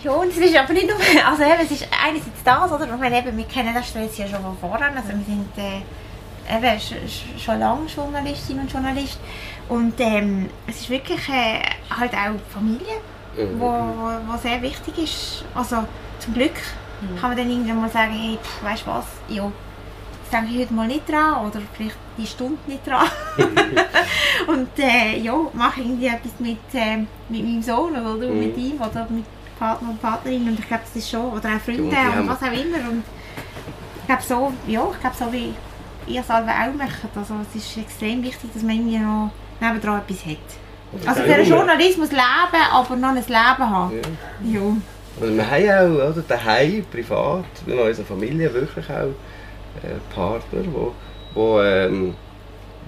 [0.03, 0.97] Ja, und es ist aber nicht nur,
[1.27, 2.85] also eben, es ist einerseits das, oder?
[2.93, 6.57] Ich meine, eben, wir kennen den Stress ja schon von vorher, also wir sind äh,
[6.57, 9.19] eben sch, schon lange Journalistinnen und Journalist
[9.69, 12.97] und ähm, es ist wirklich äh, halt auch Familie,
[13.37, 13.61] Mhm.
[13.61, 15.45] wo, wo, wo sehr wichtig ist.
[15.55, 15.85] Also
[16.19, 16.55] zum Glück
[17.21, 20.61] kann man dann irgendwann mal sagen, hey, pff, weißt du was, ja, jetzt denke ich
[20.61, 23.07] heute mal nicht dran oder vielleicht die Stunde nicht dran.
[24.47, 28.39] und äh, ja, mache irgendwie etwas mit, äh, mit meinem Sohn oder Mhm.
[28.41, 29.25] mit ihm oder mit
[29.59, 32.43] Partner und Partnerin und ich glaube, das ist schon, oder auch Freunde und und was
[32.43, 32.89] auch immer.
[32.91, 33.05] Und
[34.01, 35.55] ich glaube so, ja, ich glaube so wie
[36.07, 37.17] ihr es alle auch macht.
[37.17, 39.31] Also es ist extrem wichtig, dass man irgendwie noch
[39.61, 40.64] nebendran etwas hat.
[41.07, 44.01] Also für den Journalismus leben, aber noch ein Leben haben.
[44.45, 44.61] Ja.
[44.61, 44.77] Ja.
[45.21, 49.15] Und wir haben auch oder, daheim, privat, in unserer Familie wirklich auch
[49.83, 50.93] äh, Partner, wo,
[51.35, 52.15] wo, ähm,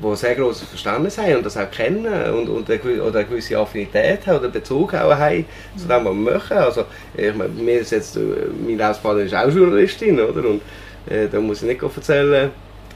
[0.00, 3.56] wo sehr grosses Verständnis haben und das auch kennen und, und eine, oder eine gewisse
[3.56, 5.44] Affinität haben oder Bezug auch haben
[5.76, 6.56] zu dem, was wir machen.
[6.56, 6.84] Also,
[7.16, 8.20] ich meine, mir ist jetzt, äh,
[8.60, 10.48] meine Lebenspartnerin ist auch Journalistin, oder?
[10.48, 10.62] Und
[11.08, 12.50] äh, da muss ich nicht erzählen,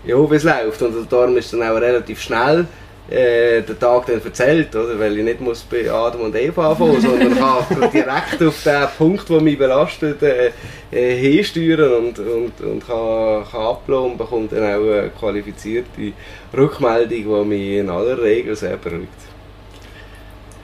[0.05, 0.83] ja, wie es läuft.
[0.83, 2.67] Und darum ist dann auch relativ schnell
[3.11, 4.99] äh, der Tag dann erzählt, oder?
[4.99, 9.29] weil ich nicht muss bei Adam und Eva anfangen sondern kann direkt auf den Punkt,
[9.29, 10.51] der mich belastet, äh,
[10.93, 16.13] äh, hinsteuern und, und, und kann, kann ablassen und bekommt dann auch eine qualifizierte
[16.57, 19.09] Rückmeldung, die mich in aller Regel sehr beruhigt.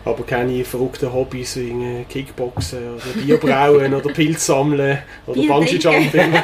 [0.07, 6.13] Aber keine verrückten Hobbys wie Kickboxen oder Bierbrauen oder Pilz sammeln oder Bier Bungee trinken.
[6.15, 6.33] Jumping.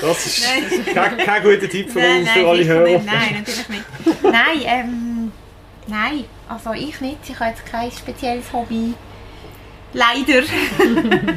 [0.00, 0.44] Das ist
[0.92, 2.84] kein, kein guter Tipp für uns, für alle Hörer.
[2.84, 3.06] nicht.
[3.06, 4.22] Nein, natürlich nicht.
[4.24, 5.03] nein, ähm,
[5.86, 7.18] nein, also ich nicht.
[7.28, 8.94] Ich habe jetzt kein spezielles Hobby.
[9.92, 10.42] Leider.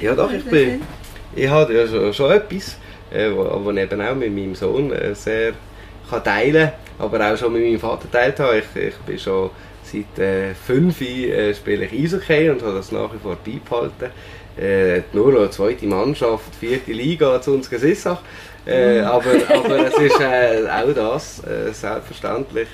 [0.00, 0.82] Ja doch, ich bin,
[1.34, 2.76] ich habe ja schon, schon etwas,
[3.10, 5.54] äh, wo, eben auch mit meinem Sohn äh, sehr
[6.08, 8.58] kann teilen kann, aber auch schon mit meinem Vater teilt habe.
[8.58, 9.50] Ich, ich bin schon
[9.82, 14.10] seit äh, fünf äh, spiele ich Eishockey und habe das nach wie vor beibehalten.
[14.56, 18.20] Äh, nur eine zweite Mannschaft, vierte Liga zu uns Gesissach.
[18.66, 22.68] Äh, aber, aber es ist äh, auch das, äh, selbstverständlich.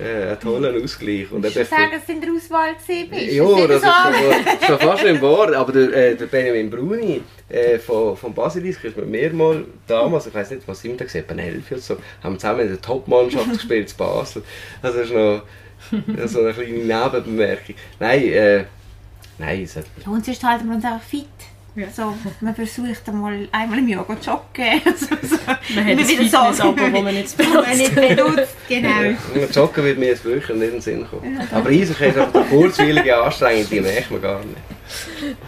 [0.00, 1.30] Äh, ein toller Ausgleich.
[1.30, 3.32] Und ich würde sagen, dass du in der Auswahl bist.
[3.32, 5.54] Ja, das, ist schon, schon fast im Wort.
[5.54, 10.34] Aber der, äh, der Benjamin Bruni äh, von, von Basilisk ist mir mal damals, ich
[10.34, 12.80] weiß nicht, was sind wir da gesehen, etwa elf oder so, haben zusammen in der
[12.80, 14.42] Top-Mannschaft gespielt in Basel.
[14.80, 15.42] Also das ist noch
[16.26, 17.74] so eine kleine Nebenbemerkung.
[17.98, 18.64] Nein, äh,
[19.38, 19.62] nein.
[19.62, 19.84] Es hat...
[20.04, 21.26] Ja, und sonst halten wir uns auch fit.
[21.74, 21.88] Ja.
[21.90, 24.82] So, man versucht einmal, einmal im Jahr zu joggen.
[24.84, 25.36] Also, so.
[25.74, 27.66] Man hat ein Fitness-Abo, das man nicht benutzt.
[27.66, 28.88] man nicht benutzt, genau.
[29.34, 31.38] Ja, joggen wird mir jetzt wirklich nicht in den Sinn kommen.
[31.38, 31.56] Ja.
[31.56, 34.58] Aber Eishockey ist einfach eine kurzweilige Anstrengung, die merkt man gar nicht.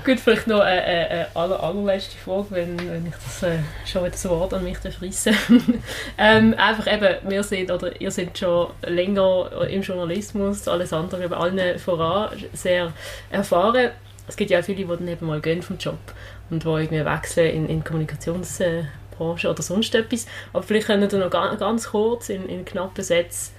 [0.05, 4.17] Gut, vielleicht noch eine, eine aller, allerletzte Frage, wenn, wenn ich das äh, schon wieder
[4.17, 5.33] so Wort an mich reisse.
[6.19, 11.39] ähm, einfach eben, wir sind, oder ihr seid schon länger im Journalismus, alles andere über
[11.39, 12.93] allen voran, sehr
[13.31, 13.91] erfahren
[14.27, 15.99] es gibt ja auch viele, die dann eben mal gehen vom Job
[16.51, 20.27] und die irgendwie wechseln in, in Kommunikationsbranche oder sonst etwas.
[20.53, 23.53] Aber vielleicht können Sie noch ganz, kurz in, in knappen Sätzen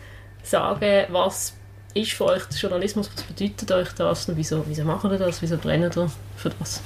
[0.44, 1.54] sagen, was
[1.94, 5.42] ist für euch der Journalismus, was bedeutet euch das und wieso, wieso machen ihr das,
[5.42, 6.82] wieso brennen ihr für das?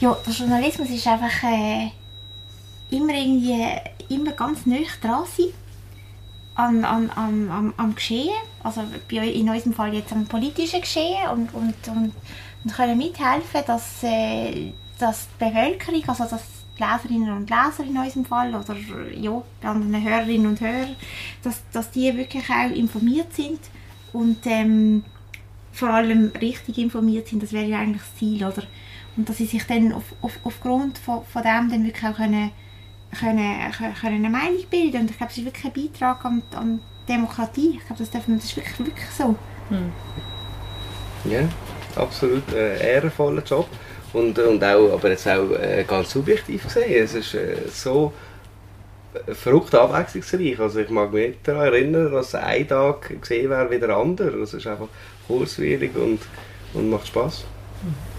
[0.00, 1.90] Ja, der Journalismus ist einfach äh,
[2.90, 3.64] immer irgendwie
[4.08, 5.46] immer ganz nah dran sein
[6.54, 11.52] an, an, an, am, am Geschehen, also in unserem Fall jetzt am politischen Geschehen und,
[11.54, 12.12] und, und,
[12.64, 16.42] und können mithelfen, dass, äh, dass die Bevölkerung, also dass
[16.78, 18.76] die Leserinnen und Leser in unserem Fall oder
[19.16, 20.94] ja, die anderen Hörerinnen und Hörer,
[21.42, 23.60] dass, dass die wirklich auch informiert sind
[24.12, 25.04] und ähm,
[25.72, 28.62] vor allem richtig informiert sind, das wäre ja eigentlich das Ziel, oder?
[29.16, 32.50] Und dass sie sich dann auf, auf, aufgrund von, von dem dann wirklich auch können
[33.14, 36.80] können, können eine Meinung bilden und ich glaube, es ist wirklich ein Beitrag an, an
[37.08, 37.78] Demokratie.
[37.78, 39.34] Ich glaube, das, das ist wirklich, wirklich so.
[39.68, 39.92] Hm.
[41.24, 41.40] Ja,
[41.96, 43.68] absolut ein äh, ehrenvoller Job
[44.12, 48.12] und, und auch, aber jetzt auch äh, ganz subjektiv gesehen, es ist äh, so
[49.32, 50.58] verrückt abwechslungsreich.
[50.58, 54.42] Also ich mag mich daran erinnern, dass ein Tag gesehen wäre wie der andere.
[54.42, 54.88] Es ist einfach
[55.26, 56.20] kurzweilig und,
[56.74, 57.44] und macht Spaß.
[57.82, 58.13] Hm.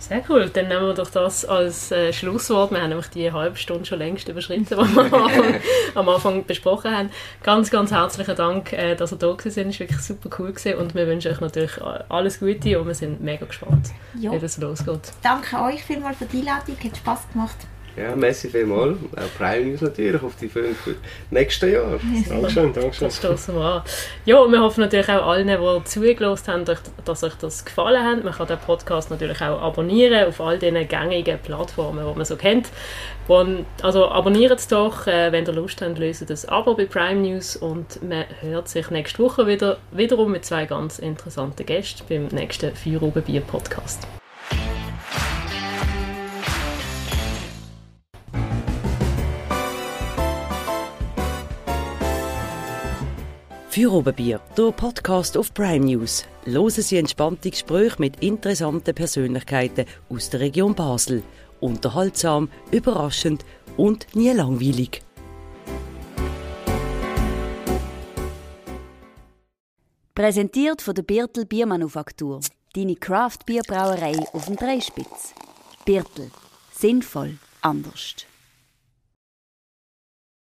[0.00, 0.50] Sehr cool.
[0.52, 2.70] Dann nehmen wir doch das als äh, Schlusswort.
[2.72, 5.54] Wir haben nämlich die halbe Stunde schon längst überschritten, die wir am Anfang,
[5.94, 7.10] am Anfang besprochen haben.
[7.42, 9.66] Ganz, ganz herzlichen Dank, äh, dass ihr da gewesen seid.
[9.66, 10.78] Es war wirklich super cool gewesen.
[10.78, 11.72] und wir wünschen euch natürlich
[12.08, 14.32] alles Gute und wir sind mega gespannt, jo.
[14.32, 15.12] wie das losgeht.
[15.22, 16.76] Danke euch vielmals für die Einladung.
[16.82, 17.56] Hat Spass gemacht.
[17.96, 18.96] Ja, merci vielmals.
[19.16, 20.76] Auch Prime News natürlich auf die fünf
[21.30, 22.00] nächsten Jahre.
[22.28, 23.08] Dankeschön, Dankeschön.
[23.08, 23.82] Das stoßen wir an.
[24.24, 26.64] Ja, wir hoffen natürlich auch allen, die zugelassen haben,
[27.04, 28.24] dass euch das gefallen hat.
[28.24, 32.36] Man kann den Podcast natürlich auch abonnieren auf all diesen gängigen Plattformen, die man so
[32.36, 32.68] kennt.
[33.28, 37.20] Und, also abonniert es doch, äh, wenn ihr Lust habt, löst das Abo bei Prime
[37.20, 42.26] News und man hört sich nächste Woche wieder, wiederum mit zwei ganz interessanten Gästen beim
[42.26, 43.42] nächsten Bier
[53.70, 56.24] Für Oberbier, der Podcast auf Prime News.
[56.44, 61.22] Hören Sie entspannte Gespräche mit interessanten Persönlichkeiten aus der Region Basel.
[61.60, 63.44] Unterhaltsam, überraschend
[63.76, 65.02] und nie langweilig.
[70.16, 72.40] Präsentiert von der Birtel Biermanufaktur.
[72.74, 75.32] Deine Craft Bierbrauerei auf dem Dreispitz.
[75.84, 76.32] Birtel.
[76.72, 77.38] Sinnvoll.
[77.62, 78.26] Anders.